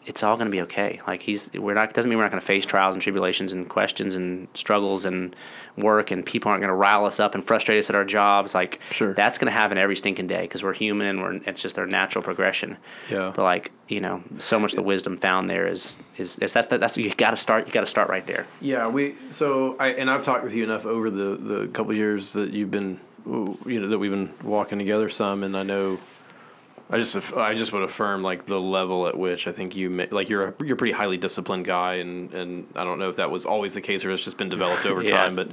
[0.06, 1.00] it's all going to be okay.
[1.06, 3.68] Like he's we're not doesn't mean we're not going to face trials and tribulations and
[3.68, 5.36] questions and struggles and
[5.76, 8.54] work and people aren't going to rile us up and frustrate us at our jobs.
[8.54, 9.12] Like Sure.
[9.12, 11.86] that's going to happen every stinking day because we're human and we're it's just our
[11.86, 12.76] natural progression.
[13.10, 13.32] Yeah.
[13.34, 16.70] But like you know, so much of the wisdom found there is is, is that
[16.70, 17.66] that's you got to start.
[17.66, 18.46] You got to start right there.
[18.60, 22.32] Yeah, we so I and I've talked with you enough over the the couple years
[22.32, 25.98] that you've been you know that we've been walking together some, and I know
[26.90, 30.28] I just I just would affirm like the level at which I think you like
[30.28, 33.30] you're a, you're a pretty highly disciplined guy, and and I don't know if that
[33.30, 35.10] was always the case or it's just been developed over Yes.
[35.12, 35.48] time, but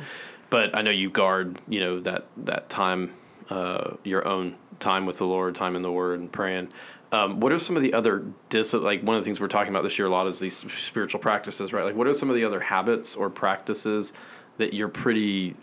[0.49, 3.13] but I know you guard you know that that time
[3.51, 6.69] uh, your own time with the Lord, time in the Word, and praying.
[7.11, 9.69] Um, what are some of the other dis like one of the things we're talking
[9.69, 11.85] about this year a lot is these spiritual practices, right?
[11.85, 14.11] Like, what are some of the other habits or practices
[14.57, 15.55] that you're pretty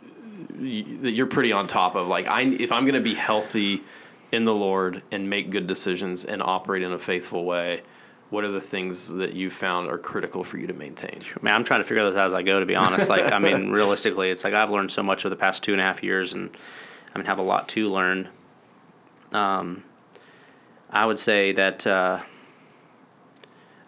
[1.03, 2.07] that you're pretty on top of?
[2.07, 3.83] Like, I if I'm going to be healthy
[4.35, 7.83] in the Lord and make good decisions and operate in a faithful way,
[8.31, 11.23] what are the things that you found are critical for you to maintain?
[11.41, 12.59] Man, I'm trying to figure those out as I go.
[12.59, 15.39] To be honest, like I mean, realistically, it's like I've learned so much over the
[15.39, 16.55] past two and a half years, and
[17.15, 18.29] I mean, have a lot to learn.
[19.33, 19.85] Um,
[20.91, 21.87] I would say that.
[21.87, 22.21] Uh,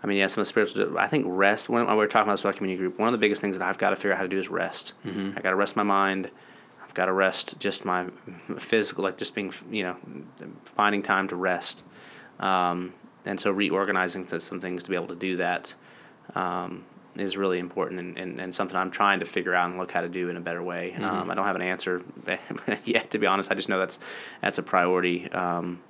[0.03, 0.99] I mean, yeah, some of the spiritual.
[0.99, 1.68] I think rest.
[1.68, 3.78] When we were talking about this community group, one of the biggest things that I've
[3.78, 4.92] got to figure out how to do is rest.
[5.36, 6.30] I got to rest my mind.
[6.97, 8.07] Got to rest just my
[8.57, 9.97] physical, like just being, you know,
[10.64, 11.84] finding time to rest.
[12.40, 12.94] Um,
[13.26, 15.74] and so reorganizing some things to be able to do that
[16.34, 19.90] um, is really important and, and, and, something I'm trying to figure out and look
[19.90, 20.94] how to do in a better way.
[20.94, 21.05] Mm-hmm.
[21.05, 22.03] Um, I don't have an answer
[22.84, 23.51] yet, to be honest.
[23.51, 23.99] I just know that's
[24.40, 25.30] that's a priority.
[25.32, 25.82] Um,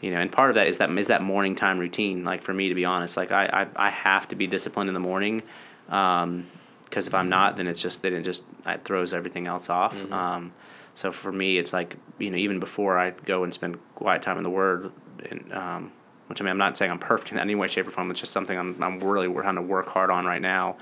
[0.00, 2.24] you know, and part of that is that is that morning time routine.
[2.24, 3.46] Like for me, to be honest, like I
[3.76, 5.42] I, I have to be disciplined in the morning.
[5.88, 6.48] Um,
[6.88, 9.96] because if I'm not, then it's just then it just it throws everything else off.
[9.96, 10.12] Mm-hmm.
[10.12, 10.52] Um,
[10.94, 14.36] so for me, it's like you know even before I go and spend quiet time
[14.36, 14.92] in the Word,
[15.30, 15.92] and, um,
[16.26, 18.10] which I mean I'm not saying I'm perfect in any way, shape, or form.
[18.10, 20.76] It's just something I'm I'm really trying to work hard on right now.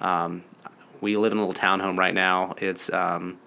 [0.00, 0.44] Um,
[1.00, 2.54] we live in a little townhome right now.
[2.58, 3.38] It's um,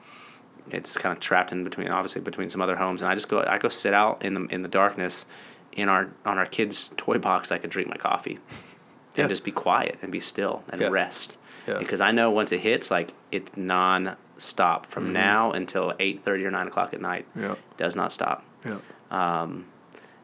[0.69, 3.43] it's kind of trapped in between, obviously between some other homes, and I just go
[3.45, 5.25] I go sit out in the in the darkness
[5.73, 7.51] in our on our kids' toy box.
[7.51, 8.39] I could drink my coffee
[9.17, 10.89] and just be quiet and be still and yeah.
[10.89, 11.37] rest.
[11.67, 11.77] Yeah.
[11.79, 15.13] Because I know once it hits, like it's non-stop from mm-hmm.
[15.13, 17.25] now until eight thirty or nine o'clock at night.
[17.35, 17.55] Yeah.
[17.77, 18.43] Does not stop.
[18.65, 18.77] Yeah.
[19.11, 19.65] Um,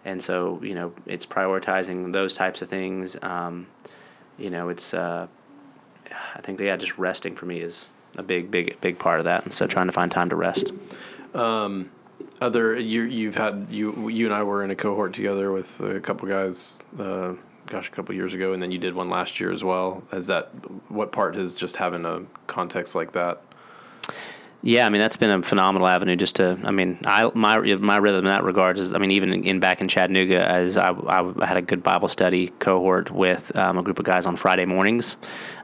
[0.06, 3.18] and so you know it's prioritizing those types of things.
[3.22, 3.68] Um,
[4.38, 5.28] you know, it's uh,
[6.36, 9.44] I think yeah, just resting for me is a big, big, big part of that.
[9.44, 9.74] And so mm-hmm.
[9.74, 10.72] trying to find time to rest.
[11.34, 11.92] Um,
[12.42, 16.00] other you you've had you you and I were in a cohort together with a
[16.00, 16.80] couple guys.
[16.98, 17.34] Uh,
[17.68, 20.04] gosh, a couple years ago, and then you did one last year as well.
[20.12, 20.52] Has that
[20.90, 23.42] what part has just having a context like that?
[24.64, 26.16] Yeah, I mean that's been a phenomenal avenue.
[26.16, 29.46] Just to, I mean, I my my rhythm in that regard is, I mean, even
[29.46, 33.78] in back in Chattanooga, as I, I had a good Bible study cohort with um,
[33.78, 35.18] a group of guys on Friday mornings,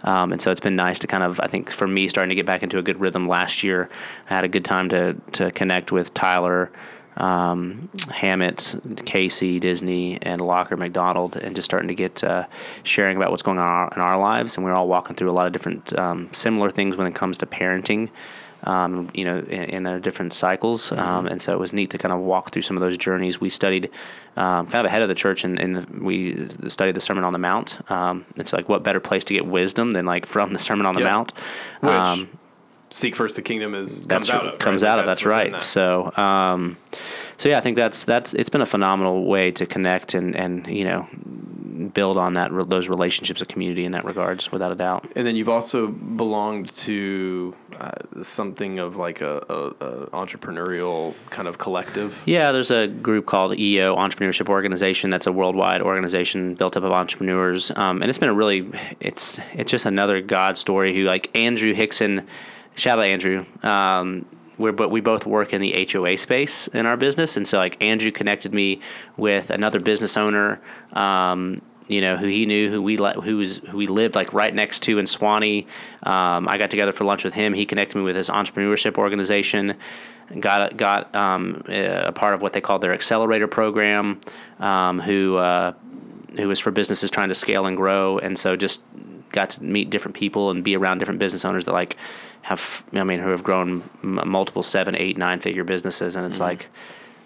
[0.03, 2.35] um, and so it's been nice to kind of, I think, for me, starting to
[2.35, 3.27] get back into a good rhythm.
[3.27, 3.89] Last year,
[4.29, 6.71] I had a good time to to connect with Tyler
[7.17, 12.45] um, Hammett, Casey, Disney, and Locker McDonald, and just starting to get uh,
[12.83, 14.55] sharing about what's going on in our, in our, lives.
[14.55, 17.37] And we're all walking through a lot of different um, similar things when it comes
[17.39, 18.09] to parenting.
[18.65, 20.97] Um, you know, in, in their different cycles, mm-hmm.
[20.97, 23.41] Um, and so it was neat to kind of walk through some of those journeys.
[23.41, 23.89] We studied
[24.37, 27.39] um, kind of ahead of the church, and, and we studied the Sermon on the
[27.39, 27.81] Mount.
[27.91, 30.93] Um, it's like what better place to get wisdom than like from the Sermon on
[30.93, 31.11] the yep.
[31.11, 31.33] Mount,
[31.81, 32.29] which
[32.93, 34.89] seek first the kingdom is comes out of comes right?
[34.89, 35.51] out of that's, that's right.
[35.51, 35.65] That.
[35.65, 36.77] So um,
[37.37, 40.67] so yeah, I think that's that's it's been a phenomenal way to connect and and
[40.67, 41.07] you know
[41.93, 45.11] build on that those relationships of community in that regards without a doubt.
[45.15, 47.91] And then you've also belonged to uh,
[48.21, 52.21] something of like a, a, a, entrepreneurial kind of collective.
[52.25, 55.09] Yeah, there's a group called EO Entrepreneurship Organization.
[55.09, 59.39] That's a worldwide organization built up of entrepreneurs, um, and it's been a really it's
[59.53, 60.95] it's just another God story.
[60.95, 62.27] Who like Andrew Hickson
[62.75, 63.45] shout out Andrew.
[63.61, 64.25] Um,
[64.57, 67.81] we're but we both work in the HOA space in our business, and so like
[67.81, 68.79] Andrew connected me
[69.17, 70.61] with another business owner.
[70.93, 74.33] Um, you know who he knew, who we let, who was who we lived like
[74.33, 75.65] right next to in Suwanee.
[76.03, 77.53] Um, I got together for lunch with him.
[77.53, 79.75] He connected me with his entrepreneurship organization.
[80.39, 84.21] Got got um, a part of what they call their accelerator program.
[84.59, 85.73] Um, who uh,
[86.37, 88.81] who was for businesses trying to scale and grow, and so just
[89.31, 91.97] got to meet different people and be around different business owners that like
[92.43, 96.35] have I mean who have grown m- multiple seven, eight, nine figure businesses, and it's
[96.35, 96.43] mm-hmm.
[96.43, 96.69] like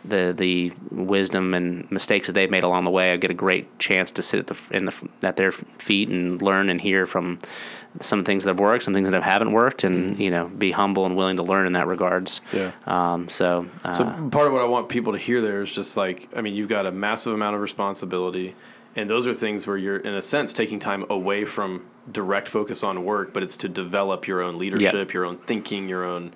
[0.06, 3.12] the the wisdom and mistakes that they've made along the way.
[3.12, 6.42] I get a great chance to sit at the in the at their feet and
[6.42, 7.40] learn and hear from
[8.00, 10.22] some things that have worked, some things that have haven't worked, and mm-hmm.
[10.22, 12.42] you know be humble and willing to learn in that regards.
[12.54, 12.72] Yeah.
[12.86, 13.68] Um, so.
[13.84, 16.42] Uh, so part of what I want people to hear there is just like I
[16.42, 18.56] mean you've got a massive amount of responsibility
[18.98, 22.84] and those are things where you're in a sense taking time away from direct focus
[22.84, 26.34] on work but it's to develop your own leadership your own thinking your own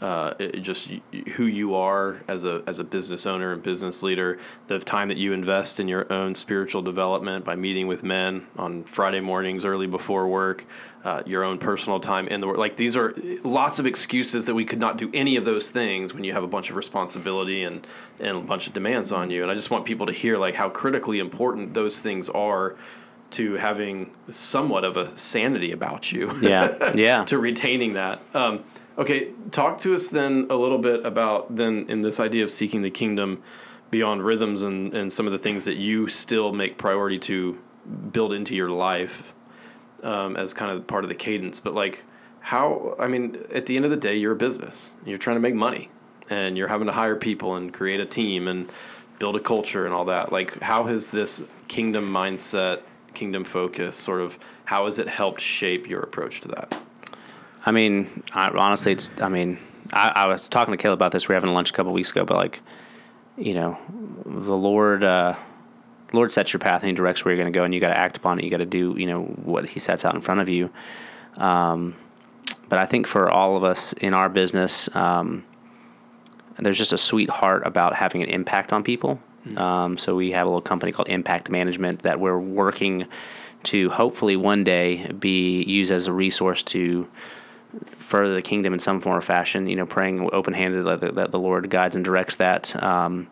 [0.00, 0.90] uh, just
[1.34, 5.16] who you are as a as a business owner and business leader, the time that
[5.16, 9.86] you invest in your own spiritual development by meeting with men on Friday mornings early
[9.86, 10.66] before work,
[11.04, 12.56] uh, your own personal time in the work.
[12.56, 16.14] Like these are lots of excuses that we could not do any of those things
[16.14, 17.86] when you have a bunch of responsibility and
[18.20, 19.42] and a bunch of demands on you.
[19.42, 22.76] And I just want people to hear like how critically important those things are
[23.32, 26.36] to having somewhat of a sanity about you.
[26.40, 27.24] Yeah, yeah.
[27.26, 28.22] to retaining that.
[28.32, 28.64] Um,
[28.96, 32.82] Okay, talk to us then a little bit about then in this idea of seeking
[32.82, 33.42] the kingdom
[33.90, 37.58] beyond rhythms and, and some of the things that you still make priority to
[38.12, 39.34] build into your life
[40.04, 41.58] um, as kind of part of the cadence.
[41.58, 42.04] But like,
[42.40, 42.94] how?
[42.98, 44.92] I mean, at the end of the day, you're a business.
[45.04, 45.88] You're trying to make money,
[46.30, 48.70] and you're having to hire people and create a team and
[49.18, 50.32] build a culture and all that.
[50.32, 52.82] Like, how has this kingdom mindset,
[53.14, 56.76] kingdom focus, sort of, how has it helped shape your approach to that?
[57.66, 59.10] I mean, I, honestly, it's.
[59.20, 59.58] I mean,
[59.92, 61.28] I, I, was talking to Caleb about this.
[61.28, 62.60] We were having lunch a couple weeks ago, but like,
[63.36, 63.78] you know,
[64.26, 65.34] the Lord, uh,
[66.14, 67.90] Lord sets your path and He directs where you're going to go, and you got
[67.90, 68.44] to act upon it.
[68.44, 70.70] You got to do, you know, what He sets out in front of you.
[71.36, 71.96] Um,
[72.68, 75.44] but I think for all of us in our business, um,
[76.58, 79.20] there's just a sweet heart about having an impact on people
[79.56, 83.06] Um, so we have a little company called Impact Management that we're working
[83.64, 87.06] to hopefully one day be used as a resource to
[87.98, 89.66] further the kingdom in some form or fashion.
[89.66, 92.80] You know, praying open handed that, the- that the Lord guides and directs that.
[92.82, 93.28] Um,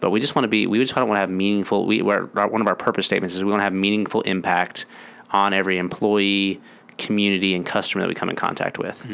[0.00, 0.66] but we just want to be.
[0.66, 1.86] We just want to have meaningful.
[1.86, 4.86] We one of our purpose statements is we want to have meaningful impact
[5.30, 6.60] on every employee,
[6.96, 9.04] community, and customer that we come in contact with.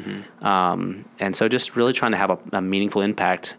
[0.43, 3.57] Um, and so, just really trying to have a, a meaningful impact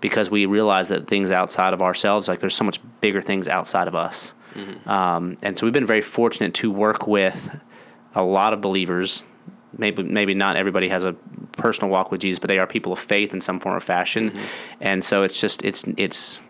[0.00, 3.88] because we realize that things outside of ourselves, like there's so much bigger things outside
[3.88, 4.34] of us.
[4.86, 7.50] Um, and so we've been very fortunate to work with
[8.14, 9.24] a lot of believers.
[9.76, 11.14] Maybe maybe not everybody has a
[11.56, 14.38] personal walk with Jesus, but they are people of faith in some form or fashion.
[14.80, 16.44] And so it's just it's it's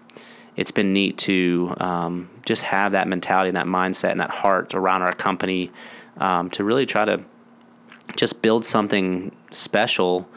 [0.56, 4.74] it's been neat to um, just have that mentality and that mindset and that heart
[4.74, 5.70] around our company
[6.18, 7.22] um, to really try to
[8.16, 10.28] just build something special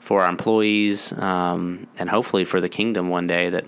[0.00, 3.64] for our employees um, and hopefully for the kingdom one day that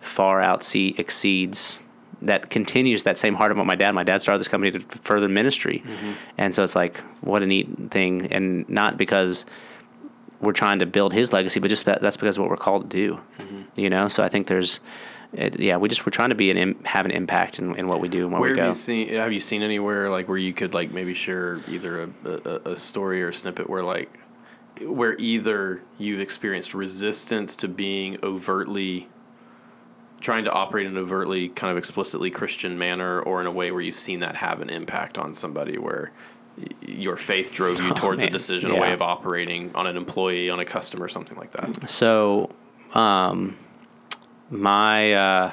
[0.00, 1.82] far out see exceeds
[2.22, 4.80] that continues that same heart of what my dad my dad started this company to
[5.02, 5.82] further ministry.
[6.38, 9.44] And so it's like what a neat thing and not because
[10.40, 12.90] we're trying to build his legacy but just that, that's because of what we're called
[12.90, 13.20] to do
[13.76, 14.08] you know?
[14.08, 14.80] So i think there's
[15.36, 17.86] it, yeah we just we're trying to be an Im- have an impact in, in
[17.86, 19.08] what we do and where Where we have go you seen?
[19.10, 22.76] Have you seen anywhere like where you could like maybe share either a, a, a
[22.76, 24.18] story or a snippet where like
[24.82, 29.08] where either you've experienced resistance to being overtly
[30.20, 33.70] trying to operate in an overtly kind of explicitly Christian manner, or in a way
[33.70, 36.10] where you've seen that have an impact on somebody where
[36.80, 38.32] your faith drove you towards a man.
[38.32, 41.88] decision, a way of operating on an employee, on a customer, something like that.
[41.88, 42.50] So,
[42.94, 43.56] um,
[44.50, 45.52] my uh,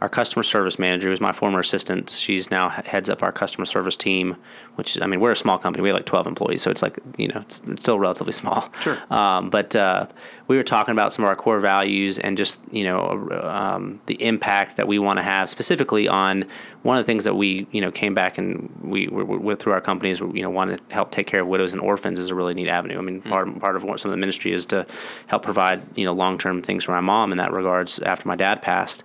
[0.00, 3.96] our customer service manager, who's my former assistant, she's now heads up our customer service
[3.96, 4.36] team.
[4.76, 6.98] Which I mean, we're a small company; we have like twelve employees, so it's like
[7.18, 8.72] you know, it's, it's still relatively small.
[8.80, 8.98] Sure.
[9.10, 10.06] Um, but uh,
[10.48, 14.20] we were talking about some of our core values and just you know um, the
[14.22, 16.44] impact that we want to have specifically on
[16.82, 19.74] one of the things that we you know came back and we were with through
[19.74, 22.34] our companies you know want to help take care of widows and orphans is a
[22.34, 22.98] really neat avenue.
[22.98, 24.86] I mean part part of what some of the ministry is to
[25.26, 28.36] help provide you know long term things for my mom in that regards after my
[28.36, 29.04] dad passed.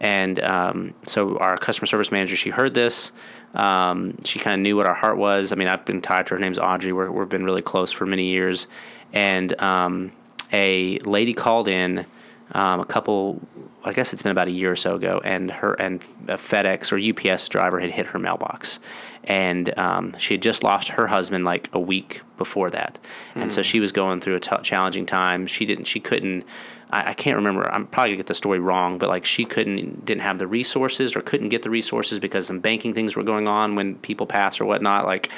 [0.00, 3.12] And um, so our customer service manager, she heard this.
[3.54, 5.52] Um, she kind of knew what our heart was.
[5.52, 6.36] I mean, I've been tied to her.
[6.36, 6.92] Her name's Audrey.
[6.92, 8.66] We're, we've been really close for many years.
[9.12, 10.12] And um,
[10.52, 12.06] a lady called in
[12.52, 13.40] um, a couple,
[13.84, 16.92] I guess it's been about a year or so ago, and her and a FedEx
[16.92, 18.80] or UPS driver had hit her mailbox,
[19.24, 22.98] and um, she had just lost her husband like a week before that,
[23.36, 25.46] and so she was going through a t- challenging time.
[25.46, 26.44] She didn't, she couldn't.
[26.90, 27.70] I, I can't remember.
[27.72, 31.16] I'm probably gonna get the story wrong, but like she couldn't, didn't have the resources
[31.16, 34.60] or couldn't get the resources because some banking things were going on when people pass
[34.60, 35.06] or whatnot.
[35.06, 35.30] Like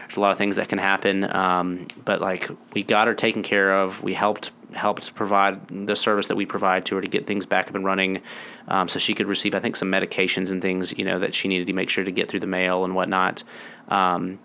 [0.00, 1.24] there's a lot of things that can happen.
[1.34, 4.02] Um, but like we got her taken care of.
[4.02, 7.68] We helped helped provide the service that we provide to her to get things back
[7.68, 8.20] up and running,
[8.68, 11.48] um, so she could receive I think some medications and things you know that she
[11.48, 13.42] needed to make sure to get through the mail and whatnot.
[13.88, 14.38] Um,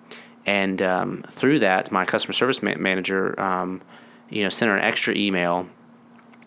[0.46, 3.82] and um, through that, my customer service ma- manager, um,
[4.30, 5.68] you know, sent her an extra email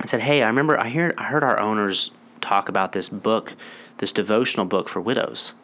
[0.00, 3.54] and said, "Hey, I remember I heard I heard our owners talk about this book,
[3.98, 5.54] this devotional book for widows,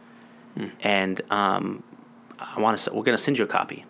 [0.83, 1.83] and um,
[2.39, 2.91] I want to.
[2.93, 3.85] We're going to send you a copy."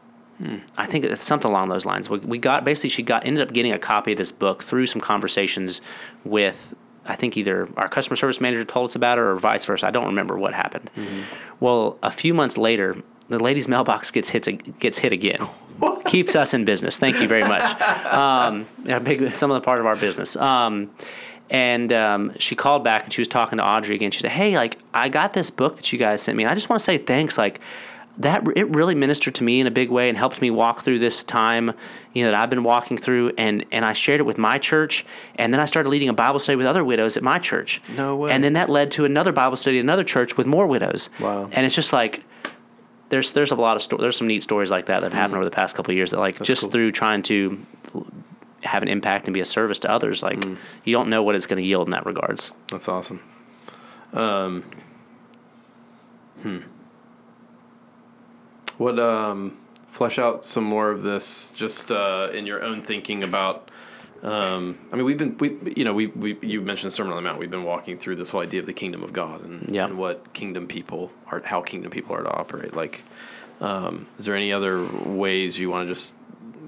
[0.78, 2.08] I think it's something along those lines.
[2.08, 4.86] We, we got basically she got ended up getting a copy of this book through
[4.86, 5.82] some conversations
[6.24, 6.74] with
[7.04, 9.86] I think either our customer service manager told us about it or vice versa.
[9.86, 10.90] I don't remember what happened.
[11.60, 12.96] Well, a few months later,
[13.28, 15.46] the lady's mailbox gets hit gets hit again.
[16.06, 16.98] Keeps us in business.
[16.98, 17.62] Thank you very much.
[18.10, 20.34] Um, yeah, big some of the part of our business.
[20.36, 20.90] Um,
[21.50, 24.10] and um, she called back and she was talking to Audrey again.
[24.10, 26.54] She said, "Hey, like I got this book that you guys sent me, and I
[26.54, 27.36] just want to say thanks.
[27.36, 27.60] Like
[28.18, 30.98] that, it really ministered to me in a big way and helped me walk through
[31.00, 31.72] this time,
[32.12, 33.32] you know, that I've been walking through.
[33.36, 35.04] And and I shared it with my church,
[35.36, 37.80] and then I started leading a Bible study with other widows at my church.
[37.96, 38.30] No way.
[38.30, 41.10] And then that led to another Bible study at another church with more widows.
[41.18, 41.48] Wow.
[41.52, 42.22] And it's just like
[43.10, 45.36] there's there's a lot of sto- there's some neat stories like that that have happened
[45.36, 46.70] over the past couple of years that like just cool.
[46.70, 47.64] through trying to
[48.62, 50.42] have an impact and be a service to others like
[50.84, 53.20] you don't know what it's going to yield in that regards That's awesome.
[54.12, 54.64] Um,
[56.42, 56.58] hmm.
[58.78, 59.58] What um,
[59.90, 63.69] flesh out some more of this just uh, in your own thinking about.
[64.22, 67.16] Um, I mean, we've been we you know we, we you mentioned the Sermon on
[67.22, 67.38] the Mount.
[67.38, 69.86] We've been walking through this whole idea of the kingdom of God and, Yeah.
[69.86, 72.74] and what kingdom people are, how kingdom people are to operate.
[72.74, 73.02] Like,
[73.60, 76.14] um, is there any other ways you want to just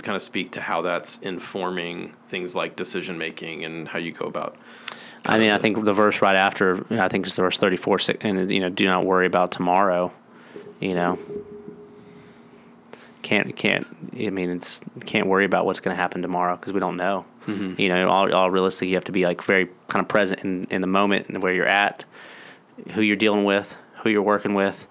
[0.02, 4.26] kind of speak to how that's informing things like decision making and how you go
[4.26, 4.56] about?
[5.24, 8.50] i mean i think the verse right after i think it's the verse 34 and
[8.50, 10.10] you know do not worry about tomorrow
[10.80, 11.16] you know
[13.22, 16.80] can't can't i mean it's can't worry about what's going to happen tomorrow because we
[16.80, 20.08] don't know You know, all, all realistic, you have to be like very kind of
[20.08, 22.04] present in, in the moment and where you're at,
[22.92, 24.86] who you're dealing with, who you're working with,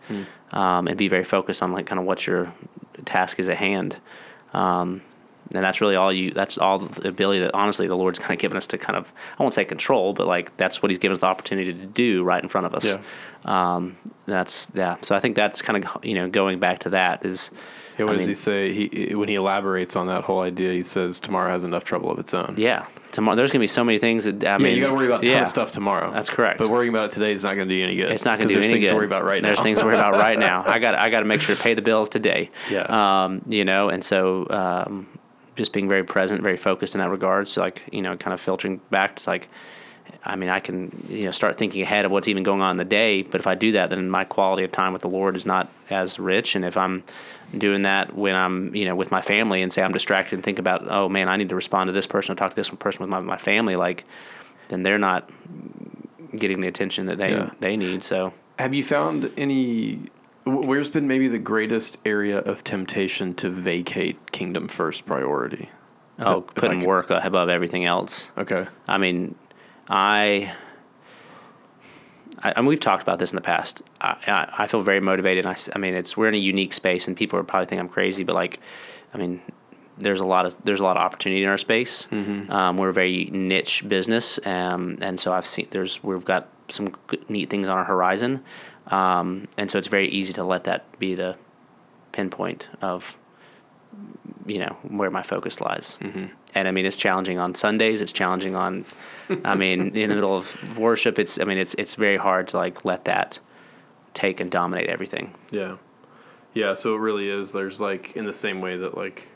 [0.52, 2.54] um, and be very focused on like kind of what your
[3.06, 3.98] task is at hand.
[4.54, 5.02] Um,
[5.54, 8.40] and that's really all you that's all the ability that honestly the lord's kind of
[8.40, 11.14] given us to kind of i won't say control but like that's what he's given
[11.14, 13.76] us the opportunity to do right in front of us Yeah.
[13.76, 17.26] um, that's yeah so i think that's kind of you know going back to that
[17.26, 17.52] is
[18.02, 18.74] Yeah, what I does mean- he say?
[19.08, 22.20] He when he elaborates on that whole idea, he says tomorrow has enough trouble of
[22.20, 22.56] its own.
[22.58, 24.96] yeah tomorrow there's gonna be so many things that i Yeah, mean you got to
[24.96, 26.14] worry about yeah, stuff tomorrow.
[26.14, 26.60] That's correct.
[26.60, 28.10] But worrying about it today is not going to do you any good.
[28.10, 28.92] it's not going to do there's any things good.
[28.92, 29.50] to worry about right now.
[29.50, 30.64] There's things to worry about right now.
[30.68, 32.50] I got I got to make sure to pay the bills today.
[32.70, 32.84] Yeah.
[33.24, 35.08] Um, you know, and so um,
[35.58, 37.50] just being very present, very focused in that regard.
[37.50, 39.50] So like you know, kind of filtering back to like,
[40.24, 42.78] I mean, I can you know start thinking ahead of what's even going on in
[42.78, 43.24] the day.
[43.24, 45.70] But if I do that, then my quality of time with the Lord is not
[45.90, 46.56] as rich.
[46.56, 47.04] And if I'm
[47.58, 50.60] doing that when I'm you know with my family and say I'm distracted and think
[50.60, 53.02] about oh man, I need to respond to this person or talk to this person
[53.02, 54.06] with my my family, like
[54.70, 55.30] then they're not
[56.34, 57.50] getting the attention that they Yeah.
[57.60, 58.04] they need.
[58.04, 58.34] So.
[58.60, 60.00] Have you found any?
[60.46, 65.70] Where's been maybe the greatest area of temptation to vacate kingdom first priority?
[66.20, 68.30] Oh, putting work above everything else.
[68.38, 68.68] Okay.
[68.88, 69.36] I mean,
[69.92, 70.54] I,
[72.42, 73.84] I, mean, we've talked about this in the past.
[74.00, 75.46] I, I, I feel very motivated.
[75.46, 77.90] I, I mean, it's we're in a unique space, and people are probably think I'm
[77.90, 78.62] crazy, but like,
[79.14, 79.42] I mean,
[79.98, 82.08] there's a lot of there's a lot of opportunity in our space.
[82.52, 86.90] Um, we're a very niche business, um, and so I've seen there's we've got some
[87.08, 88.44] good, neat things on our horizon,
[88.88, 91.36] um, and so it's very easy to let that be the
[92.14, 93.18] pinpoint of
[94.46, 95.98] you know where my focus lies.
[96.02, 96.26] Mm-hmm.
[96.54, 98.02] And I mean, it's challenging on Sundays.
[98.02, 98.86] It's challenging on,
[99.46, 101.18] I mean, in the middle of worship.
[101.20, 103.40] It's I mean, it's it's very hard to like let that
[104.14, 105.34] take and dominate everything.
[105.52, 105.78] Yeah.
[106.54, 107.54] Yeah, so it really is.
[107.54, 109.28] There's like in the same way that like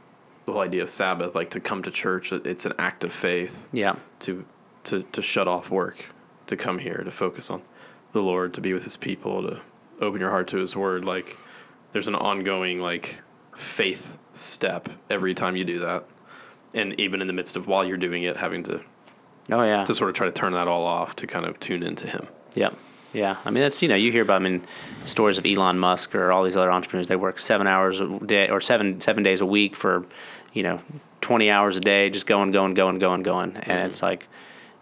[0.46, 3.68] the whole idea of Sabbath, like to come to church, it's an act of faith
[3.72, 4.46] Yeah, to
[4.86, 6.04] to to shut off work,
[6.48, 7.62] to come here, to focus on
[8.12, 9.62] the Lord, to be with His people, to
[10.02, 11.06] open your heart to His Word.
[11.06, 11.38] Like
[11.92, 13.22] there's an ongoing like
[13.56, 16.04] faith step every time you do that,
[16.76, 18.82] and even in the midst of while you're doing it, having to
[19.52, 21.82] oh yeah, to sort of try to turn that all off to kind of tune
[21.82, 22.28] into Him.
[22.54, 22.70] yeah,
[23.14, 23.38] yeah.
[23.46, 24.62] I mean, that's you know you hear about I mean
[25.06, 27.08] stories of Elon Musk or all these other entrepreneurs.
[27.08, 30.06] They work seven hours a day or seven seven days a week for
[30.54, 30.82] you know
[31.22, 33.88] twenty hours a day, just going, going, going, going, going, and mm-hmm.
[33.88, 34.28] it's like.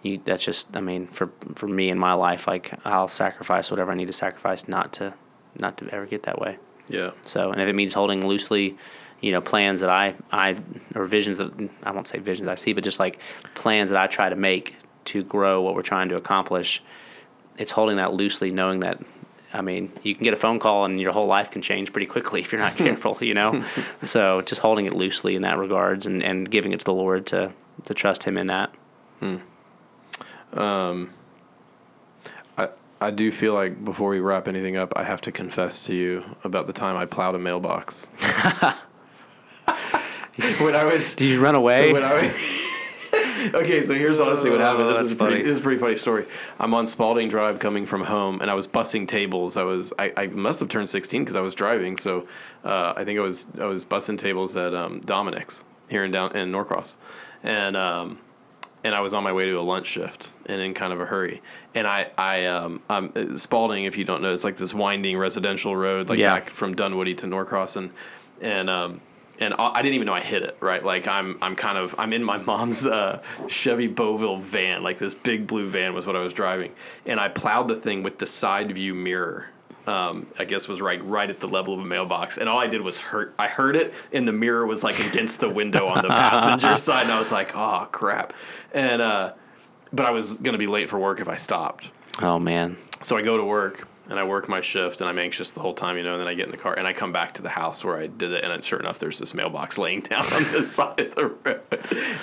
[0.05, 3.89] You, that's just, I mean, for for me in my life, like I'll sacrifice whatever
[3.93, 5.13] I need to sacrifice, not to,
[5.57, 6.57] not to ever get that way.
[6.89, 7.11] Yeah.
[7.21, 8.77] So, and if it means holding loosely,
[9.23, 10.57] you know, plans that I, I,
[10.95, 13.19] or visions that I won't say visions I see, but just like
[13.55, 16.83] plans that I try to make to grow what we're trying to accomplish,
[17.57, 19.01] it's holding that loosely, knowing that,
[19.53, 22.05] I mean, you can get a phone call and your whole life can change pretty
[22.05, 22.83] quickly if you're not hmm.
[22.83, 23.63] careful, you know?
[24.03, 27.25] so just holding it loosely in that regards and, and giving it to the Lord
[27.27, 27.53] to,
[27.85, 28.75] to trust Him in that.
[29.21, 29.37] Hmm.
[30.59, 31.11] Um,
[32.57, 32.67] I,
[32.99, 36.25] I do feel like before we wrap anything up, I have to confess to you
[36.43, 38.11] about the time I plowed a mailbox.
[40.59, 41.93] when I was Did you run away?
[41.93, 42.33] when I was
[43.53, 44.85] okay, so here's honestly what happened.
[44.85, 45.43] Oh, This that's is a pretty, funny.
[45.43, 46.25] this is a pretty funny story.
[46.59, 49.55] I'm on Spalding Drive coming from home, and I was bussing tables.
[49.57, 51.97] I was I, I must have turned 16 because I was driving.
[51.97, 52.27] So
[52.63, 56.35] uh, I think I was I was bussing tables at um, Dominic's here in down
[56.35, 56.95] in Norcross,
[57.43, 58.17] and um,
[58.83, 61.05] and I was on my way to a lunch shift and in kind of a
[61.05, 61.41] hurry.
[61.75, 65.73] And I, I, um, um, Spalding, if you don't know, it's like this winding residential
[65.75, 66.33] road, like Yeah.
[66.33, 67.91] back from Dunwoody to Norcross, and
[68.41, 68.99] and um,
[69.39, 70.57] and I I didn't even know I hit it.
[70.59, 74.97] Right, like I'm, I'm kind of, I'm in my mom's uh, Chevy Beauville van, like
[74.97, 76.71] this big blue van was what I was driving,
[77.05, 79.47] and I plowed the thing with the side view mirror.
[79.85, 82.67] Um, I guess was right, right at the level of a mailbox, and all I
[82.67, 83.33] did was hurt.
[83.37, 87.03] I heard it, and the mirror was like against the window on the passenger side,
[87.03, 88.31] and I was like, "Oh crap!"
[88.73, 89.33] And uh,
[89.91, 91.89] but I was gonna be late for work if I stopped.
[92.21, 92.77] oh, man.
[93.01, 95.73] So I go to work and I work my shift and I'm anxious the whole
[95.73, 97.41] time, you know, and then I get in the car and I come back to
[97.41, 100.43] the house where I did it and sure enough there's this mailbox laying down on
[100.51, 101.61] the side of the road.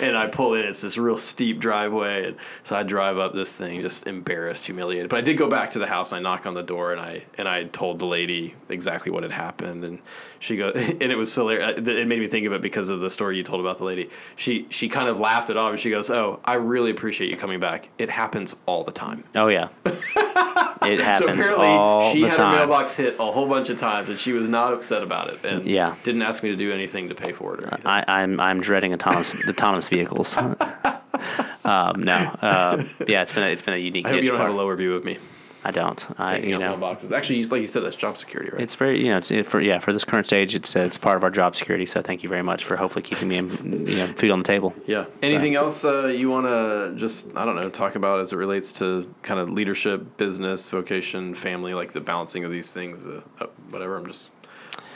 [0.01, 3.55] And I pull in, it's this real steep driveway and so I drive up this
[3.55, 5.09] thing just embarrassed, humiliated.
[5.09, 7.25] But I did go back to the house, I knock on the door and I
[7.39, 10.01] and I told the lady exactly what had happened and
[10.41, 11.79] she goes and it was hilarious.
[11.79, 14.11] it made me think of it because of the story you told about the lady.
[14.37, 17.37] She she kind of laughed it off and she goes, "Oh, I really appreciate you
[17.37, 17.89] coming back.
[17.99, 19.69] It happens all the time." Oh, yeah.
[20.83, 22.53] It happens so apparently all she the had time.
[22.55, 25.45] her mailbox hit a whole bunch of times and she was not upset about it
[25.45, 25.95] and Yeah.
[26.05, 27.65] didn't ask me to do anything to pay for it.
[27.85, 30.39] I, I'm I'm dreading autonomous autonomous vehicles.
[30.39, 34.41] um, no, uh, yeah, it's been a, it's been a unique I hope you don't
[34.41, 35.19] have a lower view of me.
[35.63, 36.07] I don't.
[36.19, 36.77] I Taking you know.
[36.77, 37.13] mailboxes.
[37.13, 38.63] Actually, like you said, that's job security, right?
[38.63, 40.97] It's very, you know, it's it, for yeah for this current stage, it's uh, it's
[40.97, 41.85] part of our job security.
[41.87, 44.45] So thank you very much for hopefully keeping me, in, you know, food on the
[44.45, 44.75] table.
[44.87, 45.05] Yeah.
[45.23, 48.73] Anything else uh, you want to just I don't know talk about as it relates
[48.73, 53.47] to kind of leadership, business, vocation, family, like the balancing of these things, uh, uh,
[53.71, 53.97] whatever.
[53.97, 54.31] I'm just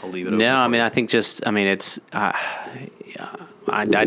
[0.03, 0.33] I'll leave it.
[0.33, 0.81] No, I mean.
[0.81, 2.93] I think just, I mean, it's, uh, I,
[3.69, 4.07] I,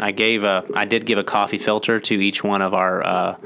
[0.00, 3.36] I gave a, I did give a coffee filter to each one of our uh,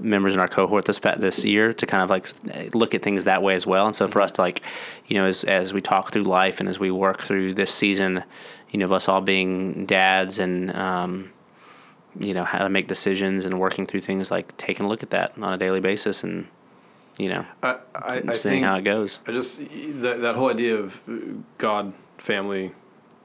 [0.00, 3.42] members in our cohort this this year to kind of like look at things that
[3.42, 3.86] way as well.
[3.86, 4.62] And so for us to like,
[5.06, 8.22] you know, as as we talk through life and as we work through this season,
[8.70, 10.74] you know, of us all being dads and.
[10.74, 11.32] Um,
[12.18, 15.10] you know how to make decisions and working through things like taking a look at
[15.10, 16.48] that on a daily basis and
[17.16, 19.60] you know I, I, I seeing how it goes I just
[20.00, 21.12] that that whole idea of uh,
[21.58, 22.72] God, family,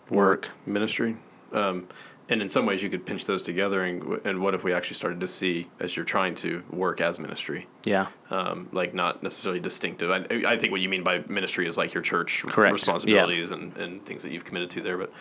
[0.09, 1.17] work, ministry,
[1.51, 1.87] um,
[2.33, 3.83] and in some ways you could pinch those together.
[3.83, 7.19] And and what if we actually started to see as you're trying to work as
[7.19, 10.09] ministry, yeah um, like not necessarily distinctive.
[10.11, 12.73] I, I think what you mean by ministry is like your church Correct.
[12.73, 14.97] responsibilities and, and things that you've committed to there.
[14.97, 15.13] But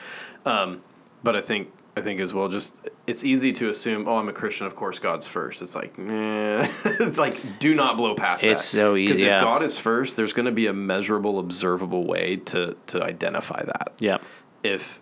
[0.46, 0.82] um,
[1.22, 4.32] but I think I think as well, just it's easy to assume, oh, I'm a
[4.32, 5.60] Christian, of course God's first.
[5.60, 6.66] It's like, nah.
[6.84, 8.68] it's like do not blow past It's that.
[8.68, 9.36] so easy, Because yeah.
[9.36, 13.62] if God is first, there's going to be a measurable, observable way to to identify
[13.62, 13.92] that.
[14.00, 14.18] yeah
[14.62, 15.00] If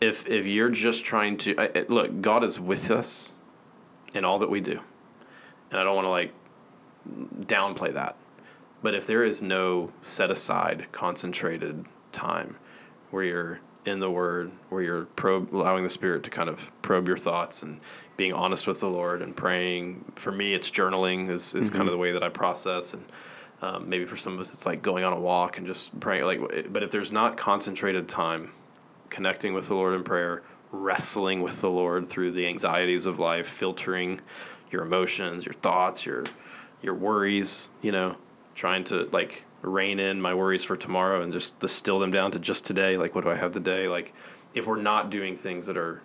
[0.00, 3.34] if if you're just trying to I, look, God is with us
[4.14, 4.80] in all that we do,
[5.70, 6.32] and I don't want to like
[7.46, 8.16] downplay that.
[8.82, 12.56] But if there is no set aside, concentrated time
[13.10, 17.06] where you're in the Word, where you're probe, allowing the Spirit to kind of probe
[17.06, 17.80] your thoughts and
[18.16, 20.04] being honest with the Lord and praying.
[20.16, 23.04] For me, it's journaling is, is kind of the way that I process, and
[23.62, 26.24] um, maybe for some of us, it's like going on a walk and just praying.
[26.24, 28.52] Like, but if there's not concentrated time,
[29.10, 30.42] connecting with the Lord in prayer,
[30.72, 34.20] wrestling with the Lord through the anxieties of life, filtering
[34.70, 36.24] your emotions, your thoughts, your
[36.82, 38.16] your worries, you know,
[38.54, 42.38] trying to like rein in my worries for tomorrow and just distill them down to
[42.38, 43.88] just today, like what do I have today?
[43.88, 44.14] Like
[44.54, 46.00] if we're not doing things that are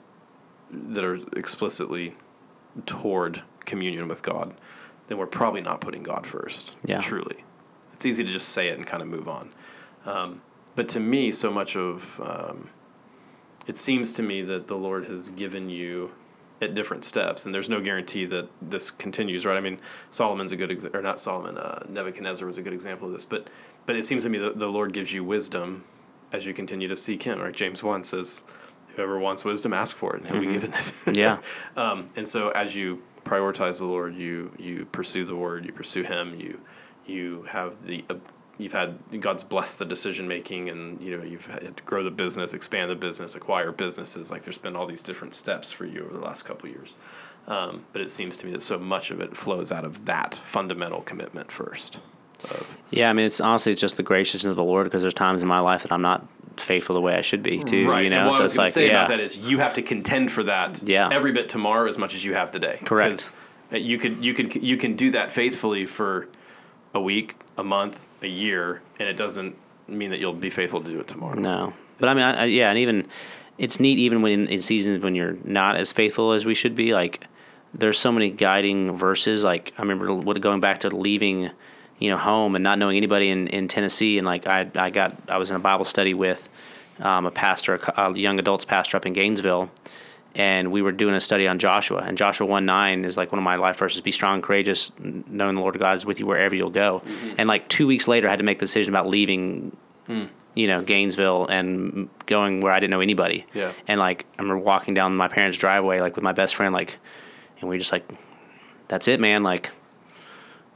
[0.72, 2.16] that are explicitly
[2.86, 4.54] toward communion with God,
[5.08, 6.76] then we're probably not putting God first.
[6.86, 7.02] Yeah.
[7.02, 7.38] Truly.
[7.94, 9.54] It's easy to just say it and kind of move on.
[10.06, 10.42] Um,
[10.76, 12.70] but to me, so much of um,
[13.68, 16.12] it seems to me that the Lord has given you
[16.62, 19.58] at different steps, and there's no guarantee that this continues, right?
[19.58, 19.78] I mean,
[20.12, 23.26] Solomon's a good, ex- or not Solomon, uh, Nebuchadnezzar was a good example of this,
[23.26, 23.48] but
[23.86, 25.84] but it seems to me that the Lord gives you wisdom
[26.32, 27.54] as you continue to seek Him, right?
[27.54, 28.44] James one says,
[28.96, 31.40] "Whoever wants wisdom, ask for it, and He'll be given it." Yeah.
[31.78, 36.04] um, and so as you prioritize the Lord, you you pursue the Word, you pursue
[36.04, 36.60] Him, you
[37.06, 38.04] you have the
[38.58, 42.12] you've had God's blessed the decision making, and you know you've had to grow the
[42.12, 44.32] business, expand the business, acquire businesses.
[44.32, 46.96] Like there's been all these different steps for you over the last couple of years.
[47.48, 50.34] Um, but it seems to me that so much of it flows out of that
[50.36, 52.02] fundamental commitment first.
[52.46, 55.14] Of, Yeah, I mean, it's honestly it's just the graciousness of the Lord because there's
[55.14, 56.26] times in my life that I'm not
[56.58, 57.78] faithful the way I should be too.
[57.78, 59.60] You and know, what so I was it's like say yeah, about that is you
[59.60, 61.10] have to contend for that Yeah.
[61.12, 62.80] every bit tomorrow as much as you have today.
[62.84, 63.30] Correct.
[63.72, 66.28] 'Cause You could you could you can do that faithfully for
[66.94, 69.56] a week, a month, a year, and it doesn't
[69.88, 71.36] mean that you'll be faithful to do it tomorrow.
[71.36, 73.08] no, but I mean, I, I, yeah, and even
[73.58, 76.94] it's neat even when in seasons when you're not as faithful as we should be.
[76.94, 77.26] Like
[77.74, 79.44] there's so many guiding verses.
[79.44, 81.52] Like I remember going back to leaving,
[82.00, 85.18] you know, home and not knowing anybody in, in Tennessee, and like I I got
[85.30, 86.50] I was in a Bible study with
[87.00, 89.70] um, a pastor, a a young adults pastor up in Gainesville.
[90.36, 92.04] And we were doing a study on Joshua.
[92.06, 94.92] And Joshua 1 9 is like one of my life verses be strong and courageous,
[95.00, 97.02] knowing the Lord God is with you wherever you'll go.
[97.06, 97.36] Mm-hmm.
[97.38, 99.76] And like two weeks later, I had to make the decision about leaving,
[100.08, 100.26] hmm.
[100.54, 103.46] you know, Gainesville and going where I didn't know anybody.
[103.54, 103.72] Yeah.
[103.88, 106.98] And like, I remember walking down my parents' driveway, like with my best friend, like,
[107.62, 108.06] and we were just like,
[108.90, 109.42] that's it, man.
[109.42, 109.72] Like,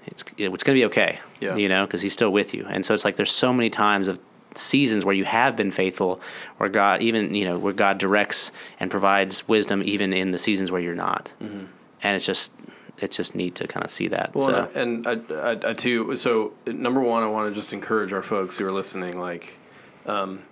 [0.05, 1.19] it's, it's going to be okay.
[1.41, 1.57] Yeah.
[1.57, 2.65] You know, because he's still with you.
[2.69, 4.19] And so it's like there's so many times of
[4.55, 6.21] seasons where you have been faithful,
[6.57, 10.71] where God even you know where God directs and provides wisdom even in the seasons
[10.71, 11.31] where you're not.
[11.41, 11.65] Mm-hmm.
[12.01, 12.51] And it's just
[12.97, 14.33] it's just neat to kind of see that.
[14.33, 16.15] Well, so and, I, I, I, too.
[16.15, 19.57] So number one, I want to just encourage our folks who are listening, like,
[20.05, 20.43] um,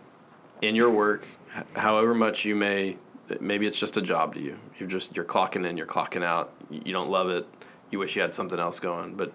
[0.62, 1.28] in your work,
[1.76, 2.98] however much you may,
[3.40, 4.58] maybe it's just a job to you.
[4.80, 6.54] You're just you're clocking in, you're clocking out.
[6.70, 7.46] You don't love it.
[7.92, 9.32] You wish you had something else going, but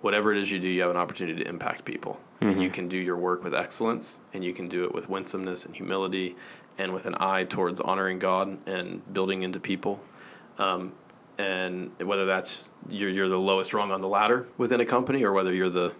[0.00, 2.88] whatever it is you do, you have an opportunity to impact people, and you can
[2.88, 6.36] do your work with excellence, and you can do it with winsomeness and humility,
[6.78, 10.00] and with an eye towards honoring God and building into people
[11.38, 15.32] and whether that's you're, you're the lowest rung on the ladder within a company or
[15.32, 15.92] whether you're the,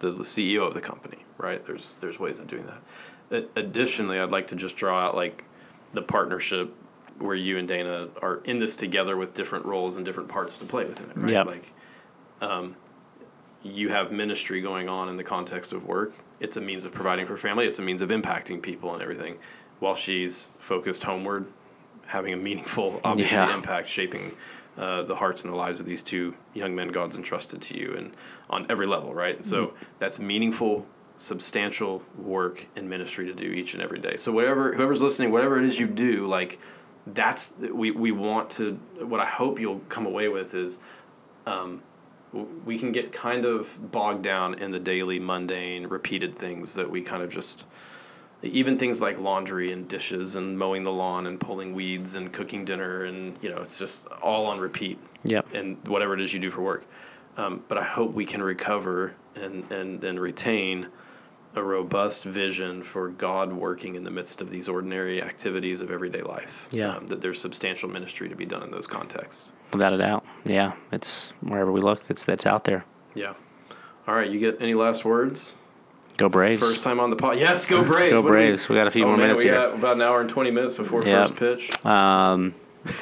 [0.00, 1.64] the, CEO of the company, right?
[1.64, 3.48] There's there's ways of doing that.
[3.56, 5.44] Additionally, I'd like to just draw out like
[5.94, 6.74] the partnership
[7.18, 10.64] where you and Dana are in this together with different roles and different parts to
[10.64, 11.32] play within it, right?
[11.32, 11.46] Yep.
[11.46, 11.72] Like,
[12.40, 12.76] um,
[13.62, 16.12] you have ministry going on in the context of work.
[16.40, 17.66] It's a means of providing for family.
[17.66, 19.36] It's a means of impacting people and everything.
[19.78, 21.46] While she's focused homeward,
[22.06, 23.54] having a meaningful, obviously, Yeah.
[23.54, 24.32] impact, shaping
[24.78, 27.94] uh, the hearts and the lives of these two young men God's entrusted to you,
[27.96, 28.12] and
[28.48, 29.36] on every level, right?
[29.36, 30.86] And so that's meaningful,
[31.18, 34.16] substantial work and ministry to do each and every day.
[34.16, 36.58] So whatever, whoever's listening, whatever it is you do, like
[37.06, 38.78] that's we we want to.
[39.00, 40.78] What I hope you'll come away with is
[41.46, 41.82] um,
[42.64, 47.02] we can get kind of bogged down in the daily, mundane, repeated things that we
[47.02, 47.66] kind of just,
[48.42, 52.64] even things like laundry and dishes and mowing the lawn and pulling weeds and cooking
[52.64, 54.98] dinner and you know it's just all on repeat.
[55.24, 55.54] Yep.
[55.54, 56.84] And whatever it is you do for work,
[57.36, 60.88] um, but I hope we can recover and and and retain
[61.54, 66.22] a robust vision for God working in the midst of these ordinary activities of everyday
[66.22, 66.68] life.
[66.72, 66.96] Yeah.
[66.96, 69.52] Um, that there's substantial ministry to be done in those contexts.
[69.72, 70.24] Without a doubt.
[70.44, 70.72] Yeah.
[70.92, 72.84] It's wherever we look, it's that's out there.
[73.14, 73.34] Yeah.
[74.06, 74.30] All right.
[74.30, 75.56] You get any last words?
[76.18, 76.60] Go Braves.
[76.60, 77.38] First time on the pod.
[77.38, 78.10] Yes, go Braves.
[78.12, 78.68] Go What do we- Braves.
[78.68, 79.54] We got a few oh, more man, minutes we here.
[79.54, 81.28] got about an hour and 20 minutes before Yep.
[81.28, 81.86] first pitch.
[81.86, 82.54] Um,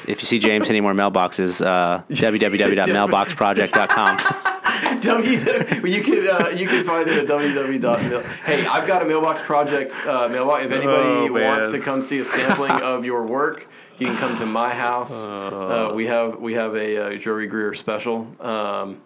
[0.07, 4.17] if you see James any more mailboxes, uh, www.mailboxproject.com.
[4.17, 5.83] www.
[5.91, 8.25] You can uh, you can find it at www.
[8.43, 10.65] Hey, I've got a mailbox project uh, mailbox.
[10.65, 13.67] If anybody Oh, wants to come see a sampling of your work,
[14.01, 15.29] you can come to my house.
[15.61, 18.27] Uh, we have we have a uh, Joey Greer special.
[18.39, 19.01] Um,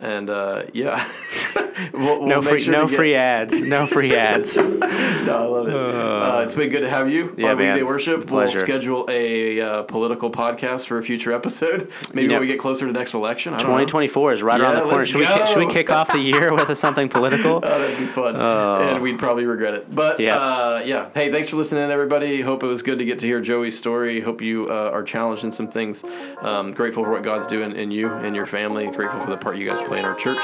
[0.00, 1.08] and uh, yeah,
[1.92, 3.60] we'll, we'll No free, sure no free ads.
[3.60, 4.56] No free ads.
[4.56, 5.74] No, I love it.
[5.74, 7.72] Uh, it's been good to have you Yeah, on man.
[7.72, 8.26] Weekday Worship.
[8.26, 8.58] Pleasure.
[8.58, 11.90] We'll schedule a uh, political podcast for a future episode.
[12.14, 13.52] Maybe You know- when we get closer to the next election.
[13.52, 13.66] Don't know.
[13.68, 15.06] 2024 is right around the corner.
[15.06, 17.56] Should we, should we kick off the year with something political?
[17.56, 18.36] Oh, that'd be fun.
[18.36, 19.94] and we'd probably regret it.
[19.94, 20.36] But Yeah.
[20.38, 21.08] uh, yeah.
[21.14, 22.40] Hey, thanks for listening, everybody.
[22.40, 24.20] Hope it was good to get to hear Joey's story.
[24.20, 26.04] Hope you uh, are challenged in some things.
[26.42, 28.86] Um, grateful for what God's doing in you and your family.
[28.90, 30.38] Grateful for the part you guys play in our church.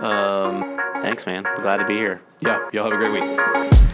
[0.00, 1.42] Um, Thanks, man.
[1.42, 2.20] Glad to be here.
[2.40, 3.93] yeah, y'all have a great week.